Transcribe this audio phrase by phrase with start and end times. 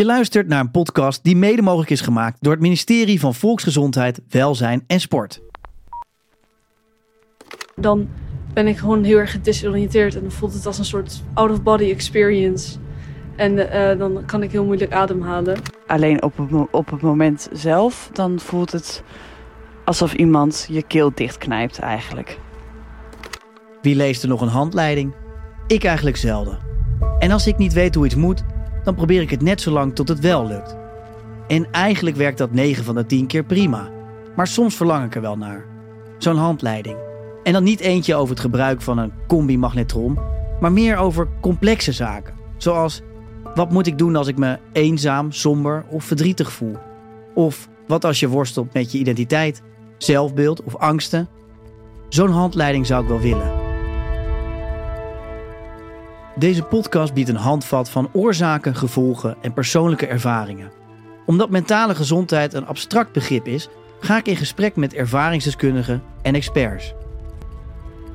[0.00, 4.20] Je luistert naar een podcast die mede mogelijk is gemaakt door het ministerie van Volksgezondheid,
[4.28, 5.40] Welzijn en Sport.
[7.76, 8.08] Dan
[8.52, 12.78] ben ik gewoon heel erg gedesoriënteerd en dan voelt het als een soort out-of-body experience.
[13.36, 15.58] En uh, dan kan ik heel moeilijk ademhalen.
[15.86, 19.02] Alleen op het, op het moment zelf, dan voelt het
[19.84, 22.38] alsof iemand je keel dichtknijpt eigenlijk.
[23.82, 25.14] Wie leest er nog een handleiding?
[25.66, 26.58] Ik eigenlijk zelden.
[27.18, 28.44] En als ik niet weet hoe iets moet,
[28.90, 30.76] dan probeer ik het net zo lang tot het wel lukt.
[31.48, 33.90] En eigenlijk werkt dat 9 van de 10 keer prima.
[34.36, 35.64] Maar soms verlang ik er wel naar.
[36.18, 36.96] Zo'n handleiding.
[37.42, 40.18] En dan niet eentje over het gebruik van een combi-magnetron,
[40.60, 42.34] maar meer over complexe zaken.
[42.56, 43.02] Zoals
[43.54, 46.76] wat moet ik doen als ik me eenzaam, somber of verdrietig voel?
[47.34, 49.62] Of wat als je worstelt met je identiteit,
[49.98, 51.28] zelfbeeld of angsten?
[52.08, 53.59] Zo'n handleiding zou ik wel willen.
[56.36, 60.70] Deze podcast biedt een handvat van oorzaken, gevolgen en persoonlijke ervaringen.
[61.26, 63.68] Omdat mentale gezondheid een abstract begrip is,
[64.00, 66.94] ga ik in gesprek met ervaringsdeskundigen en experts.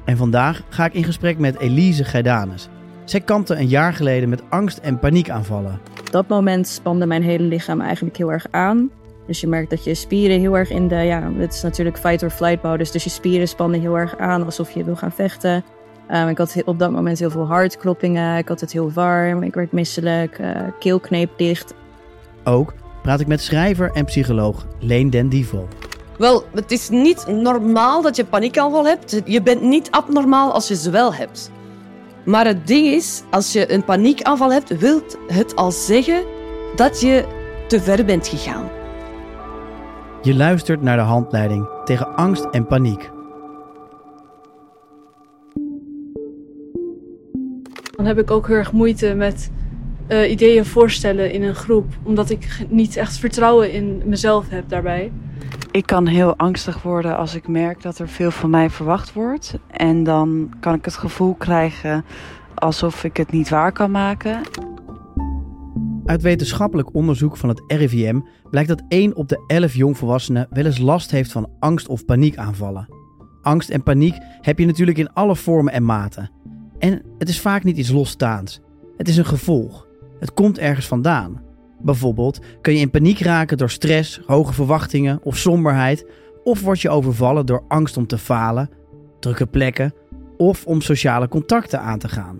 [0.05, 2.69] En vandaag ga ik in gesprek met Elise Geidanes.
[3.03, 5.79] Zij kampte een jaar geleden met angst- en paniekaanvallen.
[5.99, 8.89] Op dat moment spande mijn hele lichaam eigenlijk heel erg aan.
[9.27, 12.63] Dus je merkt dat je spieren heel erg in de, ja, het is natuurlijk fight-or-flight
[12.63, 12.91] modus.
[12.91, 15.63] Dus je spieren spannen heel erg aan alsof je wil gaan vechten.
[16.11, 18.37] Um, ik had op dat moment heel veel hartkloppingen.
[18.37, 19.43] Ik had het heel warm.
[19.43, 20.39] Ik werd misselijk.
[20.39, 20.47] Uh,
[20.79, 21.73] keel kneep dicht.
[22.43, 25.67] Ook praat ik met schrijver en psycholoog Leen Den Divo.
[26.17, 29.21] Wel, het is niet normaal dat je paniekaanval hebt.
[29.25, 31.51] Je bent niet abnormaal als je ze wel hebt.
[32.25, 36.23] Maar het ding is, als je een paniekaanval hebt, wil het al zeggen
[36.75, 37.25] dat je
[37.67, 38.69] te ver bent gegaan.
[40.21, 43.13] Je luistert naar de handleiding tegen angst en paniek.
[47.95, 49.51] Dan heb ik ook heel erg moeite met
[50.07, 55.11] uh, ideeën voorstellen in een groep, omdat ik niet echt vertrouwen in mezelf heb daarbij.
[55.71, 59.57] Ik kan heel angstig worden als ik merk dat er veel van mij verwacht wordt.
[59.71, 62.05] En dan kan ik het gevoel krijgen
[62.55, 64.41] alsof ik het niet waar kan maken.
[66.05, 68.19] Uit wetenschappelijk onderzoek van het RIVM
[68.49, 72.87] blijkt dat 1 op de 11 jongvolwassenen wel eens last heeft van angst- of paniekaanvallen.
[73.41, 76.31] Angst en paniek heb je natuurlijk in alle vormen en maten.
[76.79, 78.61] En het is vaak niet iets losstaands.
[78.97, 79.87] Het is een gevolg.
[80.19, 81.41] Het komt ergens vandaan.
[81.79, 86.05] Bijvoorbeeld kun je in paniek raken door stress, hoge verwachtingen of somberheid,
[86.43, 88.69] of word je overvallen door angst om te falen,
[89.19, 89.93] drukke plekken
[90.37, 92.39] of om sociale contacten aan te gaan.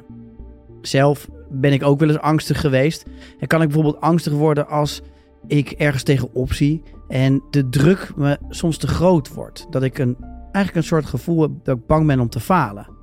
[0.81, 3.06] Zelf ben ik ook wel eens angstig geweest
[3.40, 5.02] en kan ik bijvoorbeeld angstig worden als
[5.47, 9.67] ik ergens tegenop zie en de druk me soms te groot wordt.
[9.69, 12.95] Dat ik een, eigenlijk een soort gevoel heb dat ik bang ben om te falen.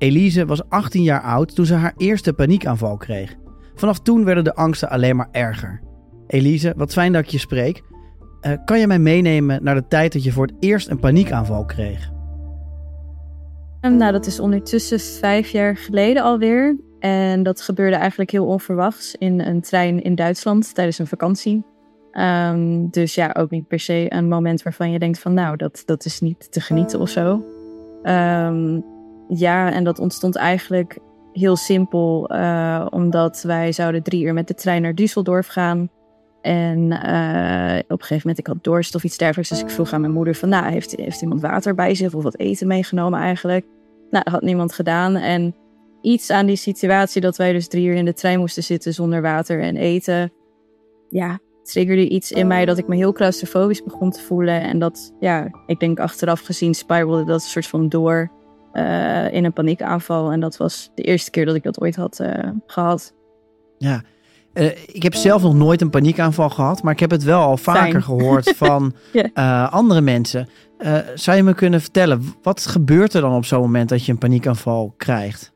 [0.00, 3.36] Elise was 18 jaar oud toen ze haar eerste paniekaanval kreeg.
[3.74, 5.80] Vanaf toen werden de angsten alleen maar erger.
[6.26, 7.82] Elise, wat fijn dat ik je spreek.
[8.42, 11.64] Uh, kan je mij meenemen naar de tijd dat je voor het eerst een paniekaanval
[11.64, 12.10] kreeg?
[13.80, 16.76] Nou, dat is ondertussen vijf jaar geleden alweer.
[16.98, 21.64] En dat gebeurde eigenlijk heel onverwachts in een trein in Duitsland tijdens een vakantie.
[22.12, 25.82] Um, dus ja, ook niet per se een moment waarvan je denkt van nou, dat,
[25.84, 27.44] dat is niet te genieten of zo.
[28.02, 28.84] Um,
[29.30, 30.98] ja, en dat ontstond eigenlijk
[31.32, 35.90] heel simpel, uh, omdat wij zouden drie uur met de trein naar Düsseldorf gaan.
[36.40, 39.50] En uh, op een gegeven moment, ik had dorst of iets dergelijks.
[39.50, 42.22] Dus ik vroeg aan mijn moeder van, nou, heeft, heeft iemand water bij zich of
[42.22, 43.66] wat eten meegenomen eigenlijk?
[44.10, 45.16] Nou, dat had niemand gedaan.
[45.16, 45.54] En
[46.02, 49.22] iets aan die situatie dat wij dus drie uur in de trein moesten zitten zonder
[49.22, 50.32] water en eten.
[51.08, 54.62] Ja, triggerde iets in mij dat ik me heel claustrofobisch begon te voelen.
[54.62, 58.30] En dat, ja, ik denk achteraf gezien spiralde dat een soort van door
[58.72, 60.32] uh, in een paniekaanval.
[60.32, 63.14] En dat was de eerste keer dat ik dat ooit had uh, gehad.
[63.78, 64.02] Ja,
[64.54, 67.56] uh, ik heb zelf nog nooit een paniekaanval gehad, maar ik heb het wel al
[67.56, 68.02] vaker Fijn.
[68.02, 69.72] gehoord van yeah.
[69.72, 70.48] andere mensen.
[71.14, 74.18] zou je me kunnen vertellen, wat gebeurt er dan op zo'n moment dat je een
[74.18, 75.52] paniekaanval krijgt?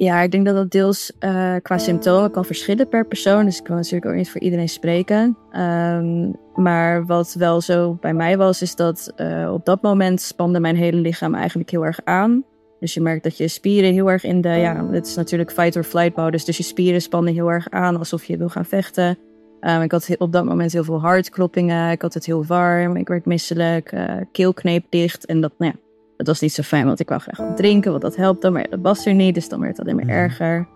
[0.00, 3.44] Ja, ik denk dat dat deels uh, qua symptomen kan verschillen per persoon.
[3.44, 5.36] Dus ik kan natuurlijk ook niet voor iedereen spreken.
[5.52, 10.60] Um, maar wat wel zo bij mij was, is dat uh, op dat moment spande
[10.60, 12.44] mijn hele lichaam eigenlijk heel erg aan.
[12.80, 16.16] Dus je merkt dat je spieren heel erg in de, ja, het is natuurlijk fight-or-flight
[16.16, 16.44] modus.
[16.44, 19.18] Dus je spieren spannen heel erg aan alsof je wil gaan vechten.
[19.60, 21.90] Um, ik had op dat moment heel veel hartkloppingen.
[21.90, 22.96] Ik had het heel warm.
[22.96, 23.92] Ik werd misselijk.
[23.92, 25.26] Uh, keel kneep dicht.
[25.26, 25.80] En dat, nou ja,
[26.18, 28.52] dat was niet zo fijn, want ik wou graag wat drinken, want dat helpt dan.
[28.52, 30.68] Maar dat was er niet, dus dan werd het alleen maar erger.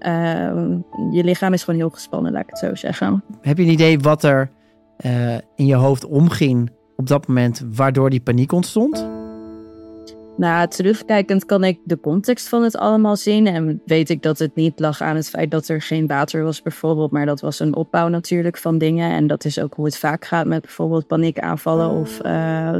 [0.00, 0.10] Uh,
[1.10, 3.24] je lichaam is gewoon heel gespannen, laat ik het zo zeggen.
[3.40, 4.50] Heb je een idee wat er
[5.06, 9.11] uh, in je hoofd omging op dat moment, waardoor die paniek ontstond?
[10.36, 13.46] Nou, terugkijkend kan ik de context van het allemaal zien.
[13.46, 16.62] En weet ik dat het niet lag aan het feit dat er geen water was,
[16.62, 17.10] bijvoorbeeld.
[17.10, 19.10] Maar dat was een opbouw natuurlijk van dingen.
[19.10, 21.90] En dat is ook hoe het vaak gaat met bijvoorbeeld paniekaanvallen.
[21.90, 22.30] Of uh,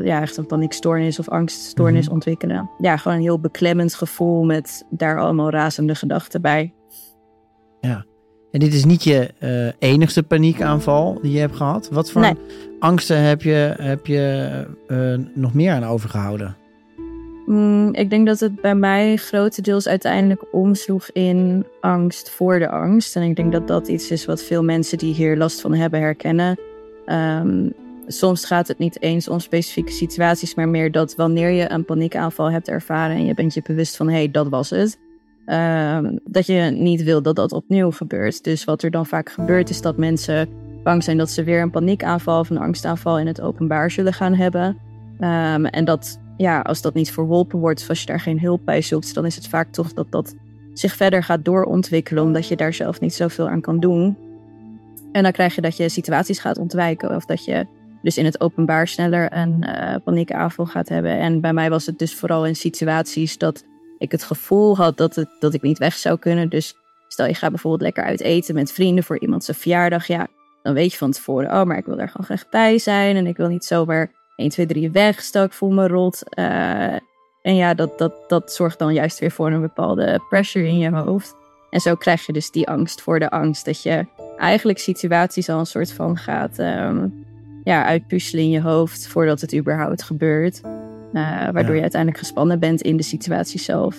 [0.04, 2.14] ja, echt een paniekstoornis of angststoornis mhm.
[2.14, 2.70] ontwikkelen.
[2.78, 6.74] Ja, gewoon een heel beklemmend gevoel met daar allemaal razende gedachten bij.
[7.80, 8.04] Ja.
[8.50, 11.88] En dit is niet je uh, enigste paniekaanval die je hebt gehad.
[11.90, 12.34] Wat voor
[12.78, 16.56] angsten heb je, heb je uh, nog meer aan overgehouden?
[17.46, 23.16] Mm, ik denk dat het bij mij grotendeels uiteindelijk omsloeg in angst voor de angst.
[23.16, 26.00] En ik denk dat dat iets is wat veel mensen die hier last van hebben
[26.00, 26.58] herkennen.
[27.06, 27.72] Um,
[28.06, 32.50] soms gaat het niet eens om specifieke situaties, maar meer dat wanneer je een paniekaanval
[32.50, 34.98] hebt ervaren en je bent je bewust van hé, hey, dat was het.
[35.46, 38.44] Um, dat je niet wil dat dat opnieuw gebeurt.
[38.44, 40.48] Dus wat er dan vaak gebeurt is dat mensen
[40.82, 44.34] bang zijn dat ze weer een paniekaanval of een angstaanval in het openbaar zullen gaan
[44.34, 44.78] hebben.
[45.20, 48.82] Um, en dat ja, als dat niet verholpen wordt, als je daar geen hulp bij
[48.82, 50.34] zoekt, dan is het vaak toch dat dat
[50.72, 54.16] zich verder gaat doorontwikkelen, omdat je daar zelf niet zoveel aan kan doen.
[55.12, 57.66] En dan krijg je dat je situaties gaat ontwijken, of dat je
[58.02, 61.18] dus in het openbaar sneller een uh, paniekaanval gaat hebben.
[61.18, 63.64] En bij mij was het dus vooral in situaties dat
[63.98, 66.48] ik het gevoel had dat, het, dat ik niet weg zou kunnen.
[66.48, 66.74] Dus
[67.08, 70.06] stel je gaat bijvoorbeeld lekker uit eten met vrienden voor iemand zijn verjaardag.
[70.06, 70.26] Ja,
[70.62, 73.16] dan weet je van tevoren, oh, maar ik wil daar gewoon graag bij zijn.
[73.16, 75.20] En ik wil niet zomaar 1, 2, 3 weg.
[75.20, 76.22] Stel ik voel me rot.
[76.38, 76.92] Uh,
[77.42, 80.90] en ja, dat, dat, dat zorgt dan juist weer voor een bepaalde pressure in je
[80.90, 81.34] hoofd.
[81.70, 83.64] En zo krijg je dus die angst voor de angst.
[83.64, 84.06] Dat je
[84.38, 87.24] eigenlijk situaties al een soort van gaat um,
[87.64, 90.60] ja, uitpuzzelen in je hoofd voordat het überhaupt gebeurt.
[90.64, 93.96] Uh, waardoor je uiteindelijk gespannen bent in de situatie zelf.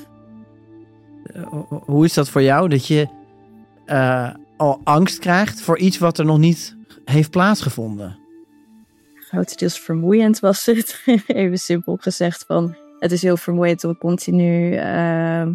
[1.35, 3.07] Uh, hoe is dat voor jou dat je
[4.57, 6.75] al angst krijgt voor iets wat er nog niet
[7.05, 8.22] heeft plaatsgevonden?
[9.33, 11.03] Grotendeels vermoeiend was het.
[11.27, 15.47] Even simpel gezegd van, het is heel vermoeiend om continu, uh,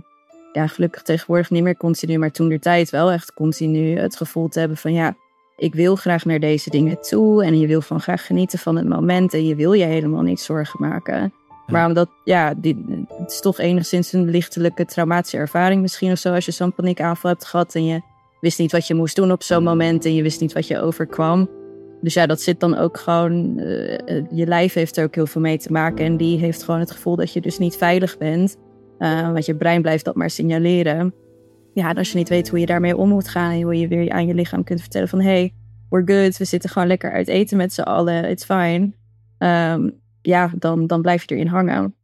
[0.53, 4.49] ja gelukkig tegenwoordig niet meer continu, maar toen de tijd wel echt continu het gevoel
[4.49, 5.17] te hebben van ja,
[5.57, 8.89] ik wil graag naar deze dingen toe en je wil van graag genieten van het
[8.89, 11.33] moment en je wil je helemaal niet zorgen maken.
[11.67, 16.35] Maar omdat, ja, die, het is toch enigszins een lichtelijke traumatische ervaring misschien of zo.
[16.35, 18.01] Als je zo'n paniekaanval hebt gehad en je
[18.41, 20.81] wist niet wat je moest doen op zo'n moment en je wist niet wat je
[20.81, 21.58] overkwam.
[22.01, 23.59] Dus ja, dat zit dan ook gewoon.
[23.59, 23.99] Uh,
[24.31, 26.05] je lijf heeft er ook heel veel mee te maken.
[26.05, 28.57] En die heeft gewoon het gevoel dat je dus niet veilig bent.
[28.99, 31.15] Uh, want je brein blijft dat maar signaleren.
[31.75, 33.53] Ja, en als je niet weet hoe je daarmee om moet gaan.
[33.53, 35.53] En hoe je weer aan je lichaam kunt vertellen van hey,
[35.89, 36.37] we're good.
[36.37, 38.25] We zitten gewoon lekker uit eten met z'n allen.
[38.25, 38.93] It's fine.
[39.39, 41.95] Um, ja, dan, dan blijf je erin hangen.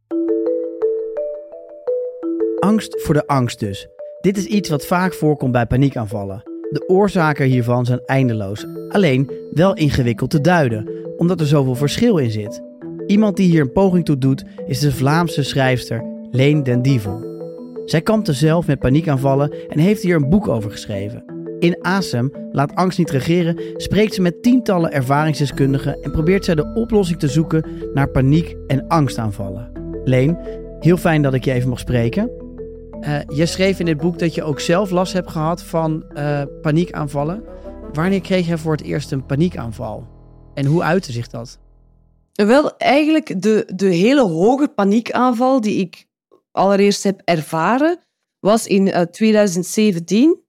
[2.59, 3.87] Angst voor de angst dus.
[4.21, 6.54] Dit is iets wat vaak voorkomt bij paniekaanvallen.
[6.69, 12.31] De oorzaken hiervan zijn eindeloos, alleen wel ingewikkeld te duiden, omdat er zoveel verschil in
[12.31, 12.61] zit.
[13.07, 17.33] Iemand die hier een poging toe doet, is de Vlaamse schrijfster Leen den Dievel.
[17.85, 21.23] Zij kampte zelf met paniekaanvallen en heeft hier een boek over geschreven.
[21.59, 26.71] In ASEM, Laat angst niet regeren, spreekt ze met tientallen ervaringsdeskundigen en probeert zij de
[26.73, 29.71] oplossing te zoeken naar paniek- en angstaanvallen.
[30.03, 30.37] Leen,
[30.79, 32.31] heel fijn dat ik je even mag spreken.
[33.01, 36.41] Uh, je schreef in dit boek dat je ook zelf last hebt gehad van uh,
[36.61, 37.43] paniekaanvallen.
[37.93, 40.07] Wanneer kreeg je voor het eerst een paniekaanval?
[40.53, 41.59] En hoe uitte zich dat?
[42.33, 46.05] Wel, eigenlijk de, de hele hoge paniekaanval die ik
[46.51, 47.99] allereerst heb ervaren,
[48.39, 50.39] was in uh, eh, 2017.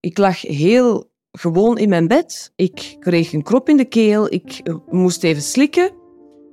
[0.00, 2.52] Ik lag heel gewoon in mijn bed.
[2.56, 4.32] Ik kreeg een krop in de keel.
[4.32, 5.90] Ik moest even slikken.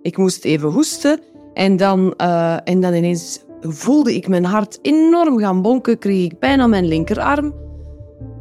[0.01, 1.21] Ik moest even hoesten.
[1.53, 2.15] En dan,
[2.63, 6.87] en dan ineens voelde ik mijn hart enorm gaan bonken, kreeg ik pijn aan mijn
[6.87, 7.53] linkerarm.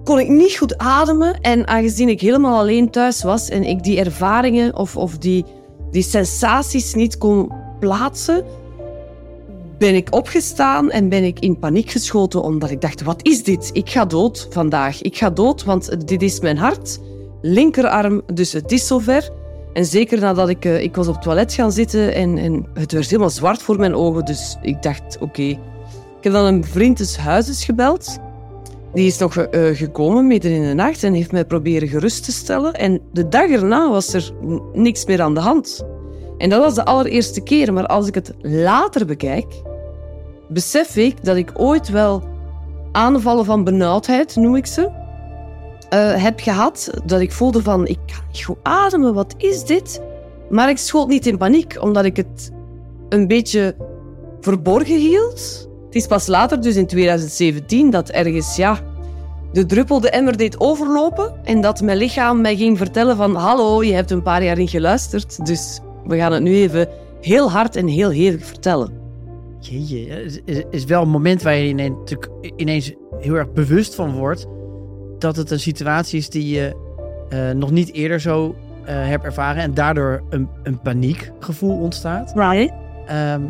[0.05, 3.99] Kon ik niet goed ademen en aangezien ik helemaal alleen thuis was en ik die
[3.99, 5.45] ervaringen of, of die,
[5.91, 8.45] die sensaties niet kon plaatsen,
[9.79, 13.71] ben ik opgestaan en ben ik in paniek geschoten omdat ik dacht, wat is dit?
[13.73, 15.03] Ik ga dood vandaag.
[15.03, 17.01] Ik ga dood, want dit is mijn hart.
[17.41, 19.31] Linkerarm, dus het is zover.
[19.73, 22.93] En zeker nadat ik, uh, ik was op het toilet gaan zitten en, en het
[22.93, 24.25] werd helemaal zwart voor mijn ogen.
[24.25, 25.43] Dus ik dacht, oké.
[25.43, 28.19] Ik heb dan een vriend des huizes gebeld.
[28.95, 29.45] Die is nog uh,
[29.77, 32.73] gekomen midden in de nacht en heeft mij proberen gerust te stellen.
[32.73, 34.33] En de dag erna was er
[34.73, 35.85] niks meer aan de hand.
[36.39, 37.73] En dat was de allereerste keer.
[37.73, 39.63] Maar als ik het later bekijk,
[40.49, 42.23] besef ik dat ik ooit wel
[42.93, 44.91] aanvallen van benauwdheid, noem ik ze,
[45.95, 46.91] uh, heb gehad.
[47.05, 50.03] Dat ik voelde van, ik kan niet goed ademen, wat is dit?
[50.51, 52.53] Maar ik schoot niet in paniek, omdat ik het
[53.09, 53.77] een beetje
[54.41, 55.69] verborgen hield.
[55.85, 58.79] Het is pas later, dus in 2017, dat ergens, ja,
[59.53, 61.35] de druppel de emmer deed overlopen.
[61.45, 64.69] En dat mijn lichaam mij ging vertellen van, hallo, je hebt een paar jaar in
[64.69, 65.47] geluisterd.
[65.47, 66.89] Dus we gaan het nu even
[67.21, 69.01] heel hard en heel hevig vertellen.
[69.61, 70.13] Jeetje,
[70.45, 71.95] het is, wel een moment waar je
[72.57, 74.47] ineens heel erg bewust van wordt
[75.23, 76.77] dat het een situatie is die je
[77.29, 82.33] eh, nog niet eerder zo eh, hebt ervaren en daardoor een, een paniekgevoel ontstaat.
[82.35, 82.73] Right.
[83.07, 83.41] Ehm,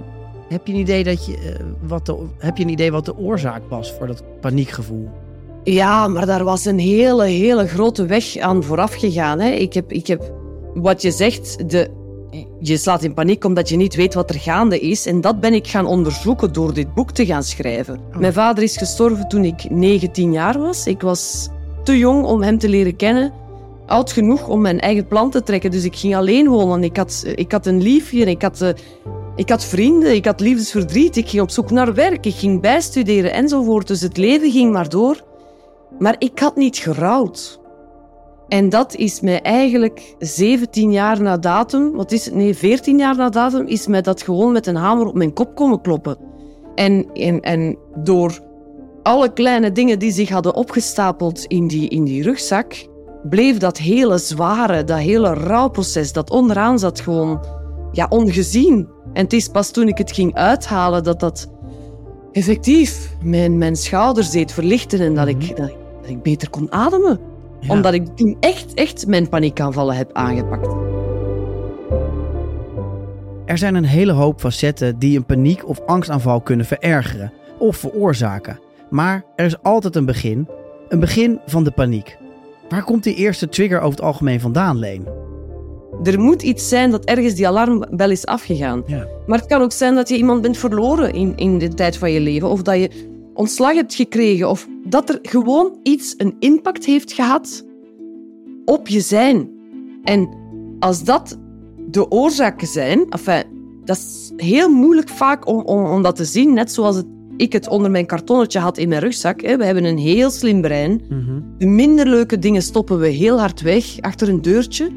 [0.49, 3.17] heb, je een idee dat je, eh, wat de, heb je een idee wat de
[3.17, 5.09] oorzaak was voor dat paniekgevoel?
[5.65, 9.41] Ja, maar daar was een hele, hele grote weg aan vooraf gegaan.
[9.41, 9.51] Hè.
[9.51, 10.33] Ik, heb, ik heb,
[10.75, 11.91] wat je zegt, de,
[12.61, 15.07] je slaat in paniek omdat je niet weet wat er gaande is.
[15.07, 18.01] En dat ben ik gaan onderzoeken door dit boek te gaan schrijven.
[18.19, 20.87] Mijn vader is gestorven toen ik 19 jaar was.
[20.87, 21.49] Ik was
[21.83, 23.33] te jong om hem te leren kennen.
[23.87, 25.71] Oud genoeg om mijn eigen plan te trekken.
[25.71, 26.85] Dus ik ging alleen wonen.
[26.85, 28.69] Ik had, ik had een liefje, ik had, eh,
[29.37, 31.17] ik had vrienden, ik had liefdesverdriet.
[31.17, 33.87] Ik ging op zoek naar werk, ik ging bijstuderen enzovoort.
[33.87, 35.25] Dus het leven ging maar door.
[35.99, 37.61] Maar ik had niet gerouwd.
[38.49, 42.35] En dat is mij eigenlijk 17 jaar na datum, wat is het?
[42.35, 45.55] Nee, 14 jaar na datum, is mij dat gewoon met een hamer op mijn kop
[45.55, 46.17] komen kloppen.
[46.75, 48.41] En, en, en door
[49.03, 52.87] alle kleine dingen die zich hadden opgestapeld in die, in die rugzak,
[53.23, 57.45] bleef dat hele zware, dat hele rouwproces dat onderaan zat gewoon
[57.93, 58.89] ja, ongezien.
[59.13, 61.51] En het is pas toen ik het ging uithalen dat dat
[62.33, 66.73] effectief mijn, mijn schouders deed verlichten en dat ik, dat ik, dat ik beter kon
[66.73, 67.21] ademen.
[67.61, 67.73] Ja.
[67.75, 70.75] Omdat ik toen echt, echt mijn paniekaanvallen heb aangepakt.
[73.45, 78.59] Er zijn een hele hoop facetten die een paniek- of angstaanval kunnen verergeren of veroorzaken.
[78.93, 80.49] Maar er is altijd een begin,
[80.89, 82.19] een begin van de paniek.
[82.69, 85.07] Waar komt die eerste trigger over het algemeen vandaan, Leen?
[86.03, 88.83] Er moet iets zijn dat ergens die alarmbel is afgegaan.
[88.87, 89.07] Ja.
[89.27, 92.11] Maar het kan ook zijn dat je iemand bent verloren in, in de tijd van
[92.11, 92.49] je leven.
[92.49, 92.91] Of dat je
[93.35, 94.49] ontslag hebt gekregen.
[94.49, 97.65] Of dat er gewoon iets een impact heeft gehad
[98.65, 99.51] op je zijn.
[100.03, 100.29] En
[100.79, 101.39] als dat
[101.91, 103.11] de oorzaken zijn...
[103.11, 103.43] Enfin,
[103.85, 106.55] dat is heel moeilijk vaak om, om, om dat te zien.
[106.55, 107.07] Net zoals het,
[107.43, 109.41] ik het onder mijn kartonnetje had in mijn rugzak.
[109.41, 109.57] Hè.
[109.57, 111.01] We hebben een heel slim brein.
[111.59, 114.91] De minder leuke dingen stoppen we heel hard weg achter een deurtje.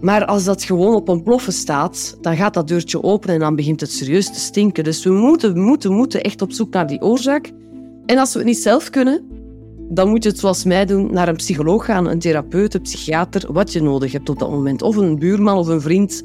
[0.00, 3.56] Maar als dat gewoon op een ploffen staat, dan gaat dat deurtje open en dan
[3.56, 4.84] begint het serieus te stinken.
[4.84, 7.52] Dus we moeten, moeten, moeten echt op zoek naar die oorzaak.
[8.06, 9.24] En als we het niet zelf kunnen,
[9.88, 13.52] dan moet je het zoals mij doen, naar een psycholoog gaan, een therapeut, een psychiater,
[13.52, 14.82] wat je nodig hebt op dat moment.
[14.82, 16.22] Of een buurman of een vriend.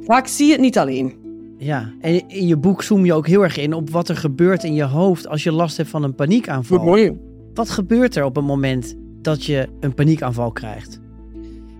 [0.00, 1.23] Vaak zie je het niet alleen.
[1.58, 4.64] Ja, en in je boek zoom je ook heel erg in op wat er gebeurt
[4.64, 6.84] in je hoofd als je last hebt van een paniekaanval.
[6.84, 7.16] mooi.
[7.54, 11.00] Wat gebeurt er op het moment dat je een paniekaanval krijgt?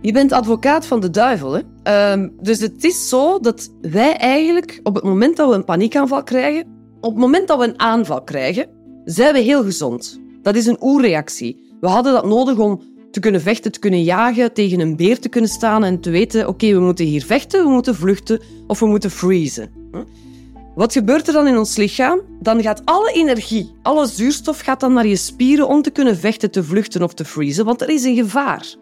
[0.01, 1.53] Je bent advocaat van de duivel.
[1.53, 1.61] Hè?
[1.83, 6.23] Ehm, dus het is zo dat wij eigenlijk op het moment dat we een paniekaanval
[6.23, 6.67] krijgen,
[7.01, 8.67] op het moment dat we een aanval krijgen,
[9.05, 10.21] zijn we heel gezond.
[10.43, 11.77] Dat is een oerreactie.
[11.81, 12.81] We hadden dat nodig om
[13.15, 16.49] te kunnen vechten, te kunnen jagen, tegen een beer te kunnen staan en te weten,
[16.49, 19.71] oké, we moeten hier vechten, we moeten vluchten of we moeten freezen.
[20.75, 22.21] Wat gebeurt er dan in ons lichaam?
[22.41, 26.51] Dan gaat alle energie, alle zuurstof gaat dan naar je spieren om te kunnen vechten,
[26.51, 28.75] te vluchten of te freezen, want er is een gevaar.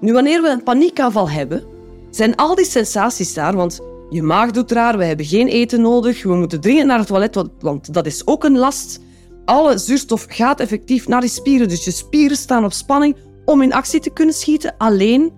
[0.00, 1.64] Nu, wanneer we een paniekaanval hebben,
[2.10, 6.22] zijn al die sensaties daar, want je maag doet raar, we hebben geen eten nodig,
[6.22, 9.00] we moeten dringend naar het toilet, want- dat is ook een last.
[9.44, 13.72] Alle zuurstof gaat effectief naar je spieren, dus je spieren staan op spanning om in
[13.72, 14.74] actie te kunnen schieten.
[14.78, 15.32] Alleen,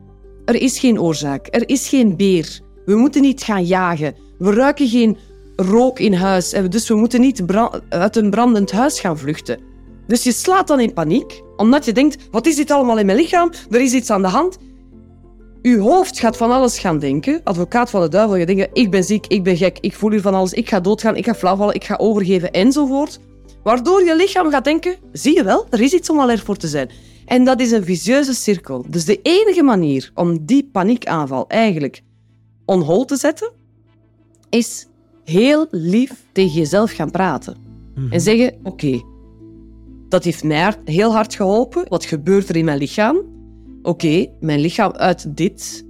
[0.45, 2.61] er is geen oorzaak, er is geen beer.
[2.85, 5.17] We moeten niet gaan jagen, we ruiken geen
[5.57, 7.43] rook in huis, dus we moeten niet
[7.89, 9.61] uit een brandend huis gaan vluchten.
[10.07, 13.19] Dus je slaat dan in paniek, omdat je denkt, wat is dit allemaal in mijn
[13.19, 13.53] lichaam?
[13.71, 14.59] Er is iets aan de hand.
[15.63, 17.41] Uw hoofd gaat van alles gaan denken.
[17.45, 20.21] Advocaat van de duivel, je denkt, ik ben ziek, ik ben gek, ik voel hier
[20.21, 23.19] van alles, ik ga doodgaan, ik ga flauwvallen, ik ga overgeven enzovoort.
[23.63, 26.69] Waardoor je lichaam gaat denken, zie je wel, er is iets om alert voor te
[26.69, 26.91] zijn.
[27.27, 28.85] En dat is een vicieuze cirkel.
[28.89, 32.03] Dus de enige manier om die paniekaanval eigenlijk
[32.65, 33.53] on hold te zetten,
[34.51, 34.87] is
[35.25, 37.57] heel lief tegen jezelf gaan praten.
[38.11, 39.03] En zeggen, oké,
[40.09, 41.85] dat heeft mij heel hard geholpen.
[41.89, 43.17] Wat gebeurt er in mijn lichaam?
[43.83, 45.85] Oké, mijn lichaam uit dit.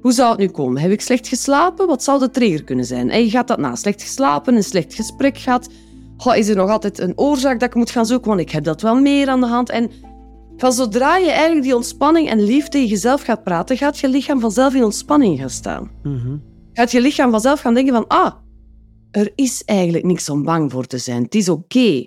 [0.00, 0.82] Hoe zou het nu komen?
[0.82, 1.86] Heb ik slecht geslapen?
[1.86, 3.10] Wat zou de trigger kunnen zijn?
[3.10, 5.68] En je gaat dat na slecht geslapen, een slecht gesprek gehad.
[6.16, 8.28] Goh, is er nog altijd een oorzaak dat ik moet gaan zoeken?
[8.28, 9.70] Want ik heb dat wel meer aan de hand.
[9.70, 9.90] En
[10.58, 14.40] van zodra je eigenlijk die ontspanning en lief tegen jezelf gaat praten, gaat je lichaam
[14.40, 15.90] vanzelf in ontspanning gaan staan.
[16.02, 16.36] Mhm.
[16.72, 18.32] Gaat je lichaam vanzelf gaan denken van, ah,
[19.10, 21.22] er is eigenlijk niks om bang voor te zijn.
[21.22, 22.06] Het is oké.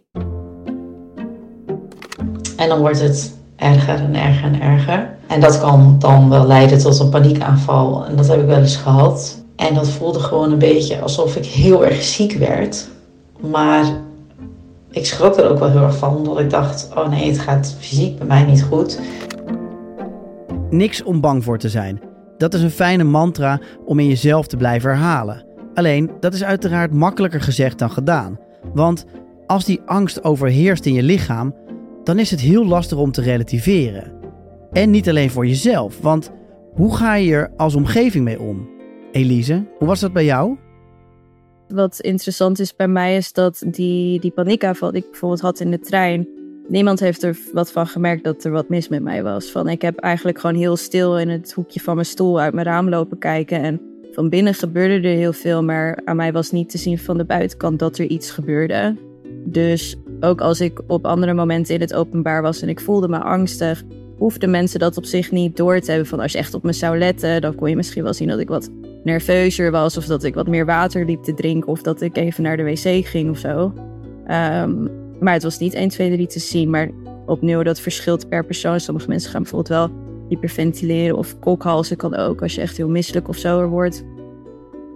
[2.55, 5.17] En dan wordt het erger en erger en erger.
[5.27, 8.05] En dat kan dan wel leiden tot een paniekaanval.
[8.05, 9.43] En dat heb ik wel eens gehad.
[9.55, 12.87] En dat voelde gewoon een beetje alsof ik heel erg ziek werd.
[13.39, 13.85] Maar
[14.91, 17.75] ik schrok er ook wel heel erg van, omdat ik dacht: oh nee, het gaat
[17.79, 18.99] fysiek bij mij niet goed.
[20.69, 22.01] Niks om bang voor te zijn.
[22.37, 25.45] Dat is een fijne mantra om in jezelf te blijven herhalen.
[25.73, 28.39] Alleen, dat is uiteraard makkelijker gezegd dan gedaan.
[28.73, 29.05] Want
[29.45, 31.55] als die angst overheerst in je lichaam,
[32.03, 34.13] dan is het heel lastig om te relativeren.
[34.71, 36.31] En niet alleen voor jezelf, want
[36.73, 38.69] hoe ga je er als omgeving mee om?
[39.11, 40.57] Elise, hoe was dat bij jou?
[41.73, 45.71] Wat interessant is bij mij is dat die, die paniekaanval die ik bijvoorbeeld had in
[45.71, 46.27] de trein.
[46.67, 49.51] Niemand heeft er wat van gemerkt dat er wat mis met mij was.
[49.51, 52.65] Van, ik heb eigenlijk gewoon heel stil in het hoekje van mijn stoel uit mijn
[52.65, 53.61] raam lopen kijken.
[53.61, 57.17] En van binnen gebeurde er heel veel, maar aan mij was niet te zien van
[57.17, 58.95] de buitenkant dat er iets gebeurde.
[59.45, 63.19] Dus ook als ik op andere momenten in het openbaar was en ik voelde me
[63.19, 63.83] angstig,
[64.21, 66.07] hoefden mensen dat op zich niet door te hebben.
[66.09, 68.39] Van als je echt op me zou letten, dan kon je misschien wel zien dat
[68.39, 68.69] ik wat
[69.03, 69.97] nerveuzer was.
[69.97, 71.69] Of dat ik wat meer water liep te drinken.
[71.69, 73.73] Of dat ik even naar de wc ging of zo.
[74.27, 74.87] Ehm,
[75.19, 76.69] maar het was niet 1, 2, 3 te zien.
[76.69, 76.89] Maar
[77.25, 78.79] opnieuw, dat verschilt per persoon.
[78.79, 79.91] Sommige mensen gaan bijvoorbeeld wel
[80.29, 82.41] hyperventileren of kokhalzen kan ook.
[82.41, 84.05] Als je echt heel misselijk of zo wordt.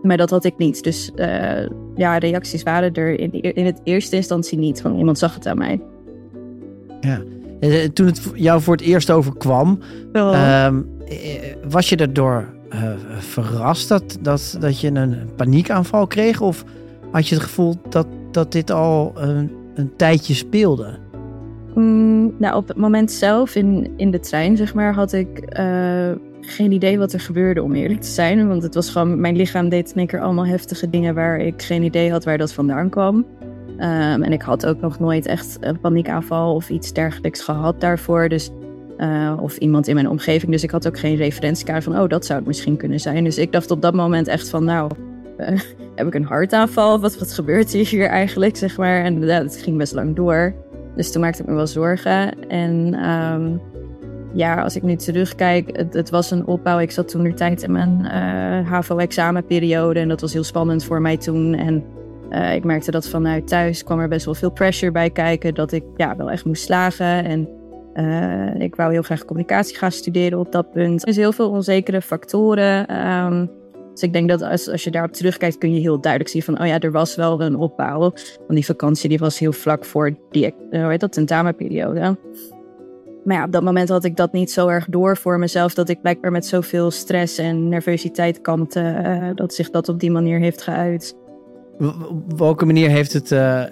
[0.01, 0.83] Maar dat had ik niet.
[0.83, 4.81] Dus uh, ja, reacties waren er in, in het eerste instantie niet.
[4.81, 5.81] Van iemand zag het aan mij.
[6.99, 7.21] Ja.
[7.93, 9.79] Toen het jou voor het eerst overkwam,
[10.13, 10.65] ja.
[10.65, 10.87] um,
[11.69, 12.81] was je erdoor uh,
[13.19, 16.41] verrast dat, dat, dat je een paniekaanval kreeg?
[16.41, 16.63] Of
[17.11, 20.97] had je het gevoel dat, dat dit al een, een tijdje speelde?
[21.75, 26.11] Mm, nou, op het moment zelf in, in de trein, zeg maar, had ik uh,
[26.41, 28.47] geen idee wat er gebeurde, om eerlijk te zijn.
[28.47, 31.61] Want het was gewoon, mijn lichaam deed in één keer allemaal heftige dingen waar ik
[31.61, 33.25] geen idee had waar dat vandaan kwam.
[33.77, 38.29] Um, en ik had ook nog nooit echt een paniekaanval of iets dergelijks gehad daarvoor.
[38.29, 38.49] Dus,
[38.97, 40.51] uh, of iemand in mijn omgeving.
[40.51, 43.23] Dus ik had ook geen referentiekaart van, oh, dat zou het misschien kunnen zijn.
[43.23, 44.91] Dus ik dacht op dat moment echt van, nou,
[45.37, 45.47] uh,
[45.95, 46.99] heb ik een hartaanval?
[46.99, 49.03] Wat, gebeurt hier eigenlijk, zeg maar?
[49.03, 50.53] En uh, het ging best lang door.
[50.95, 52.47] Dus toen maakte ik me wel zorgen.
[52.47, 53.61] En um,
[54.33, 56.79] ja, als ik nu terugkijk, het, het, was een opbouw.
[56.79, 61.01] Ik zat toen de tijd in mijn uh, HAVO-examenperiode en dat was heel spannend voor
[61.01, 61.53] mij toen.
[61.53, 61.83] En
[62.35, 65.71] uh, ik merkte dat vanuit thuis kwam er best wel veel pressure bij kijken, dat
[65.71, 67.23] ik ja, wel echt moest slagen.
[67.25, 67.49] En
[67.93, 71.07] uh, ik wou heel graag communicatie gaan studeren op dat punt.
[71.07, 73.05] Er zijn heel veel onzekere factoren.
[73.07, 73.51] Um,
[73.91, 76.61] dus ik denk dat als, als je daarop terugkijkt, kun je heel duidelijk zien van,
[76.61, 77.99] oh ja, er was wel een opbouw.
[77.99, 82.17] Want die vakantie die was heel vlak voor die, hoe heet dat, tentamenperiode.
[83.23, 85.73] Maar ja, op dat moment had ik dat niet zo erg door voor mezelf.
[85.73, 89.31] Dat ik blijkbaar met zoveel stress en nervositeit kampte.
[89.35, 91.15] Dat zich dat op die manier heeft geuit.
[91.79, 93.63] Op welke manier heeft het uh,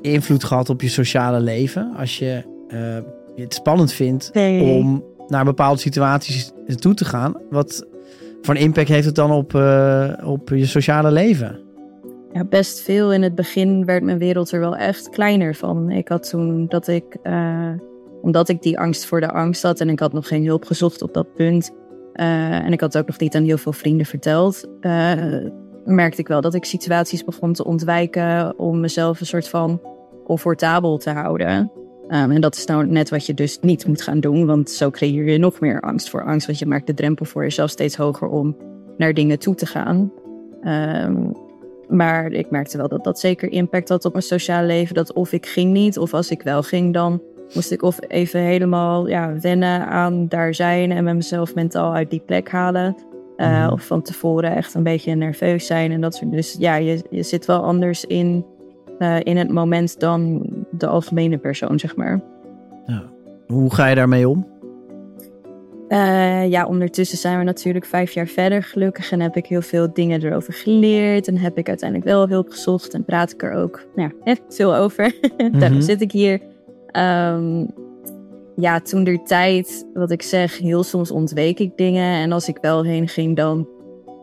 [0.00, 1.94] invloed gehad op je sociale leven?
[1.96, 4.62] Als je uh, het spannend vindt nee.
[4.62, 7.34] om naar bepaalde situaties toe te gaan.
[7.50, 7.86] Wat
[8.42, 9.54] voor impact heeft het dan op,
[10.24, 11.60] op je sociale leven?
[12.32, 13.12] Ja, best veel.
[13.12, 15.90] In het begin werd mijn wereld er wel echt kleiner van.
[15.90, 17.04] Ik had toen dat ik
[18.22, 21.02] omdat ik die angst voor de angst had en ik had nog geen hulp gezocht
[21.02, 21.70] op dat punt.
[22.12, 24.68] En ik had ook nog niet aan heel veel vrienden verteld.
[25.84, 29.80] Merkte ik wel dat ik situaties begon te ontwijken om mezelf een soort van
[30.24, 31.70] comfortabel te houden.
[32.08, 34.90] Um, en dat is nou net wat je dus niet moet gaan doen, want zo
[34.90, 36.46] creëer je nog meer angst voor angst.
[36.46, 38.56] Want je maakt de drempel voor jezelf steeds hoger om
[38.96, 40.12] naar dingen toe te gaan.
[40.64, 41.32] Um,
[41.88, 44.94] maar ik merkte wel dat dat zeker impact had op mijn sociale leven.
[44.94, 47.22] Dat of ik ging niet, of als ik wel ging, dan
[47.54, 52.10] moest ik of even helemaal ja, wennen aan daar zijn en met mezelf mentaal uit
[52.10, 52.96] die plek halen.
[53.36, 53.72] Uh, mm-hmm.
[53.72, 57.22] Of van tevoren echt een beetje nerveus zijn en dat soort Dus ja, je, je
[57.22, 58.44] zit wel anders in,
[58.98, 62.20] uh, in het moment dan de algemene persoon, zeg maar.
[62.86, 63.02] Ja.
[63.46, 64.46] Hoe ga je daarmee om?
[65.88, 69.92] Uh, ja, ondertussen zijn we natuurlijk vijf jaar verder gelukkig en heb ik heel veel
[69.92, 73.86] dingen erover geleerd en heb ik uiteindelijk wel hulp gezocht en praat ik er ook
[73.94, 75.14] nou, ja, veel over.
[75.58, 76.40] Daarom zit ik hier.
[76.92, 77.74] Um,
[78.56, 82.14] ja, toen der tijd, wat ik zeg, heel soms ontweek ik dingen.
[82.22, 83.68] En als ik wel heen ging, dan,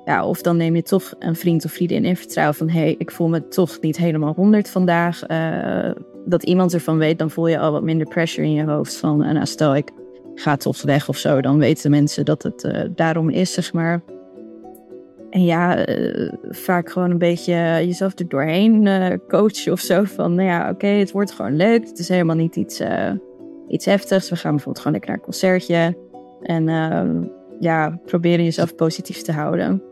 [0.05, 2.95] ja, of dan neem je toch een vriend of vriendin in vertrouwen van, hé, hey,
[2.97, 5.29] ik voel me toch niet helemaal honderd vandaag.
[5.29, 5.91] Uh,
[6.25, 8.97] dat iemand ervan weet, dan voel je al wat minder pressure in je hoofd.
[8.97, 9.89] Van, en nou, stel ik
[10.35, 14.01] ga toch weg of zo, dan weten mensen dat het uh, daarom is, zeg maar.
[15.29, 18.89] En ja, uh, vaak gewoon een beetje jezelf er doorheen
[19.27, 20.03] coachen of zo.
[20.03, 21.87] Van, nou ja, oké, het wordt gewoon leuk.
[21.87, 22.81] Het is helemaal niet iets,
[23.71, 24.29] iets heftigs.
[24.29, 25.97] We gaan bijvoorbeeld gewoon lekker naar een concertje.
[26.41, 26.65] En
[27.59, 29.83] ja, proberen jezelf positief te houden.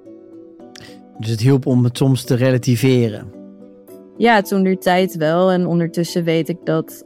[1.17, 3.37] Dus het hielp om het soms te relativeren?
[4.17, 5.51] Ja, toen de tijd wel.
[5.51, 7.05] En ondertussen weet ik dat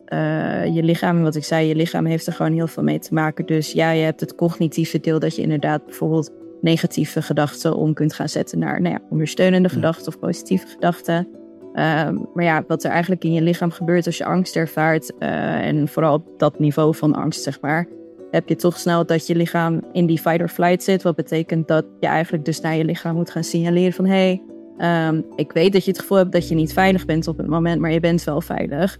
[0.73, 3.45] je lichaam, wat ik zei, je lichaam heeft er gewoon heel veel mee te maken.
[3.45, 6.31] Dus ja, je hebt het cognitieve deel dat je inderdaad bijvoorbeeld
[6.61, 9.73] negatieve gedachten om kunt gaan zetten naar nou ja, ondersteunende ja.
[9.73, 11.27] gedachten of positieve gedachten.
[11.75, 15.65] Um, maar ja, wat er eigenlijk in je lichaam gebeurt als je angst ervaart, uh,
[15.67, 17.87] en vooral op dat niveau van angst, zeg maar,
[18.31, 21.03] heb je toch snel dat je lichaam in die fight or flight zit.
[21.03, 24.41] Wat betekent dat je eigenlijk dus naar je lichaam moet gaan signaleren van hé, hey,
[24.77, 27.47] Ehm, ik weet dat je het gevoel hebt dat je niet veilig bent op het
[27.47, 28.97] moment, maar je bent wel veilig.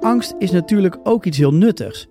[0.00, 2.08] Angst is natuurlijk ook iets heel nuttigs.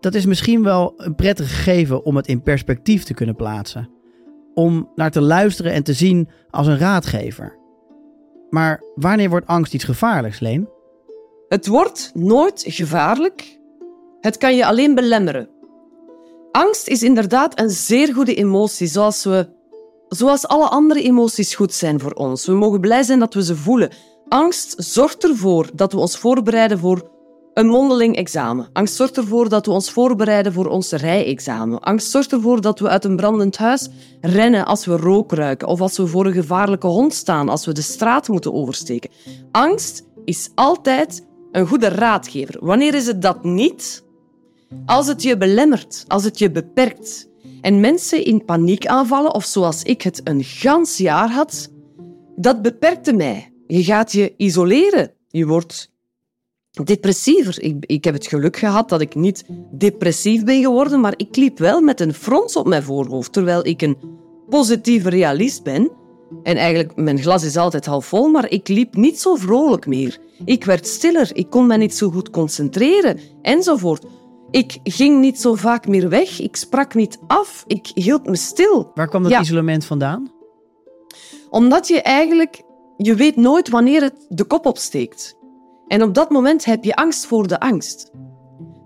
[0.00, 3.95] Dat is misschien wel een prettig gegeven om het in perspectief te kunnen plaatsen.
[4.58, 7.58] Om naar te luisteren en te zien als een raadgever.
[8.50, 10.68] Maar wanneer wordt angst iets gevaarlijks, Leen?
[11.48, 13.58] Het wordt nooit gevaarlijk.
[14.20, 15.48] Het kan je alleen belemmeren.
[16.52, 19.48] Angst is inderdaad een zeer goede emotie, zoals, we,
[20.08, 22.46] zoals alle andere emoties goed zijn voor ons.
[22.46, 23.90] We mogen blij zijn dat we ze voelen.
[24.28, 27.10] Angst zorgt ervoor dat we ons voorbereiden voor
[27.56, 28.68] een mondeling examen.
[28.72, 31.80] Angst zorgt ervoor dat we ons voorbereiden voor ons rijexamen.
[31.80, 33.88] Angst zorgt ervoor dat we uit een brandend huis
[34.20, 37.72] rennen als we rook ruiken of als we voor een gevaarlijke hond staan, als we
[37.72, 39.10] de straat moeten oversteken.
[39.50, 42.56] Angst is altijd een goede raadgever.
[42.60, 44.04] Wanneer is het dat niet?
[44.86, 47.28] Als het je belemmert, als het je beperkt.
[47.60, 51.70] En mensen in paniek aanvallen, of zoals ik het een gans jaar had,
[52.36, 53.52] dat beperkte mij.
[53.66, 55.12] Je gaat je isoleren.
[55.28, 55.94] Je wordt
[56.84, 57.62] depressiever.
[57.62, 61.58] Ik, ik heb het geluk gehad dat ik niet depressief ben geworden, maar ik liep
[61.58, 63.96] wel met een frons op mijn voorhoofd, terwijl ik een
[64.48, 65.90] positieve realist ben.
[66.42, 70.18] En eigenlijk, mijn glas is altijd half vol, maar ik liep niet zo vrolijk meer.
[70.44, 74.04] Ik werd stiller, ik kon me niet zo goed concentreren, enzovoort.
[74.50, 78.90] Ik ging niet zo vaak meer weg, ik sprak niet af, ik hield me stil.
[78.94, 79.40] Waar kwam dat Ja.
[79.40, 80.30] isolement vandaan?
[81.50, 82.62] Omdat je eigenlijk,
[82.96, 85.36] je weet nooit wanneer het de kop opsteekt.
[85.86, 88.10] En op dat moment heb je angst voor de angst.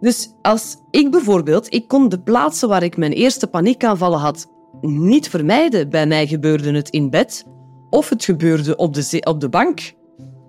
[0.00, 4.46] Dus als ik bijvoorbeeld, ik kon de plaatsen waar ik mijn eerste paniekaanvallen had
[4.80, 5.90] niet vermijden.
[5.90, 7.44] Bij mij gebeurde het in bed
[7.90, 9.92] of het gebeurde op de, op de bank.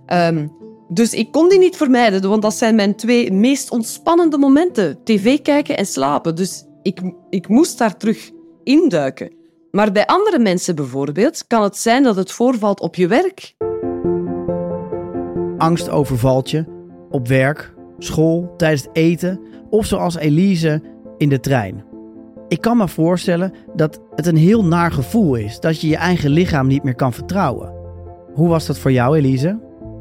[0.06, 0.48] Ehm,
[0.88, 5.04] dus ik kon die niet vermijden, want dat zijn mijn twee meest ontspannende momenten.
[5.04, 6.36] TV kijken en slapen.
[6.36, 8.32] Dus ik, ik moest daar terug
[8.64, 9.34] induiken.
[9.72, 13.56] Maar bij andere mensen bijvoorbeeld kan het zijn dat het voorvalt op je werk.
[15.62, 16.66] Angst overvalt je
[17.10, 20.82] op werk, school, tijdens het eten of zoals Elise
[21.18, 21.84] in de trein.
[22.48, 26.30] Ik kan me voorstellen dat het een heel naar gevoel is dat je je eigen
[26.30, 27.74] lichaam niet meer kan vertrouwen.
[28.34, 29.60] Hoe was dat voor jou, Elise?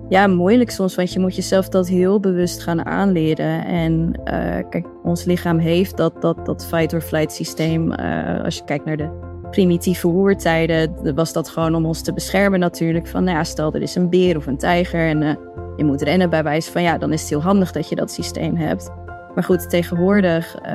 [0.09, 3.64] Ja, moeilijk soms, want je moet jezelf dat heel bewust gaan aanleren.
[3.64, 7.92] En eh, kijk, ons lichaam heeft dat, dat, dat fight-or-flight systeem.
[7.92, 12.13] eh, als je kijkt naar de primitieve oertijden, dan was dat gewoon om ons te
[12.13, 13.07] beschermen natuurlijk.
[13.07, 15.35] Van, nou ja, stel er is een beer of een tijger en eh,
[15.77, 18.11] je moet rennen bij wijze van, ja, dan is het heel handig dat je dat
[18.11, 18.91] systeem hebt.
[19.35, 20.73] Maar goed, tegenwoordig eh,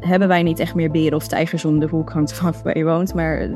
[0.00, 2.10] hebben wij niet echt meer beren of tijgers om de hoek.
[2.10, 3.38] Hangt ervan af waar je woont, maar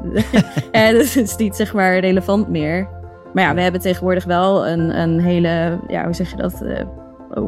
[0.72, 2.88] eh, dat is niet zeg maar relevant meer.
[3.32, 6.64] Maar ja, we hebben tegenwoordig wel een, een hele, ja, hoe zeg je dat,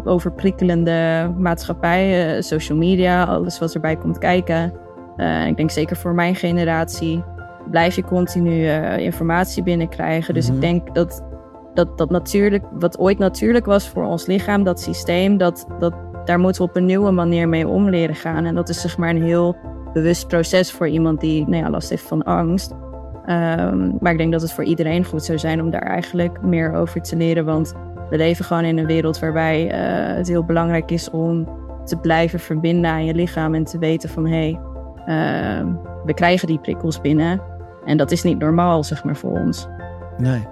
[0.04, 4.72] overprikkelende maatschappij, social media, alles wat erbij komt kijken.
[5.18, 7.24] Eh, ik denk zeker voor mijn generatie
[7.70, 10.34] blijf je continu eh, informatie binnenkrijgen.
[10.34, 10.54] Dus Mhm.
[10.54, 11.24] ik denk dat,
[11.74, 16.38] dat dat natuurlijk, wat ooit natuurlijk was voor ons lichaam, dat systeem, dat, dat, daar
[16.38, 18.44] moeten we op een nieuwe manier mee om leren gaan.
[18.44, 19.56] En dat is zeg maar een heel
[19.92, 22.74] bewust proces voor iemand die nou ja, last heeft van angst.
[23.26, 26.72] Ehm, maar ik denk dat het voor iedereen goed zou zijn om daar eigenlijk meer
[26.72, 27.44] over te leren.
[27.44, 27.74] Want
[28.10, 31.48] we leven gewoon in een wereld waarbij eh, het heel belangrijk is om
[31.84, 34.58] te blijven verbinden aan je lichaam en te weten van hé, hey,
[35.08, 35.66] ehm,
[36.04, 37.40] we krijgen die prikkels binnen.
[37.84, 39.68] En dat is niet normaal, zeg maar, voor ons.
[40.16, 40.46] Nee.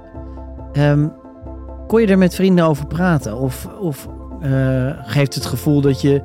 [0.73, 1.09] Ehm,
[1.87, 3.39] kon je er met vrienden over praten?
[3.39, 4.09] Of, of
[4.41, 6.23] eh, geeft het gevoel dat je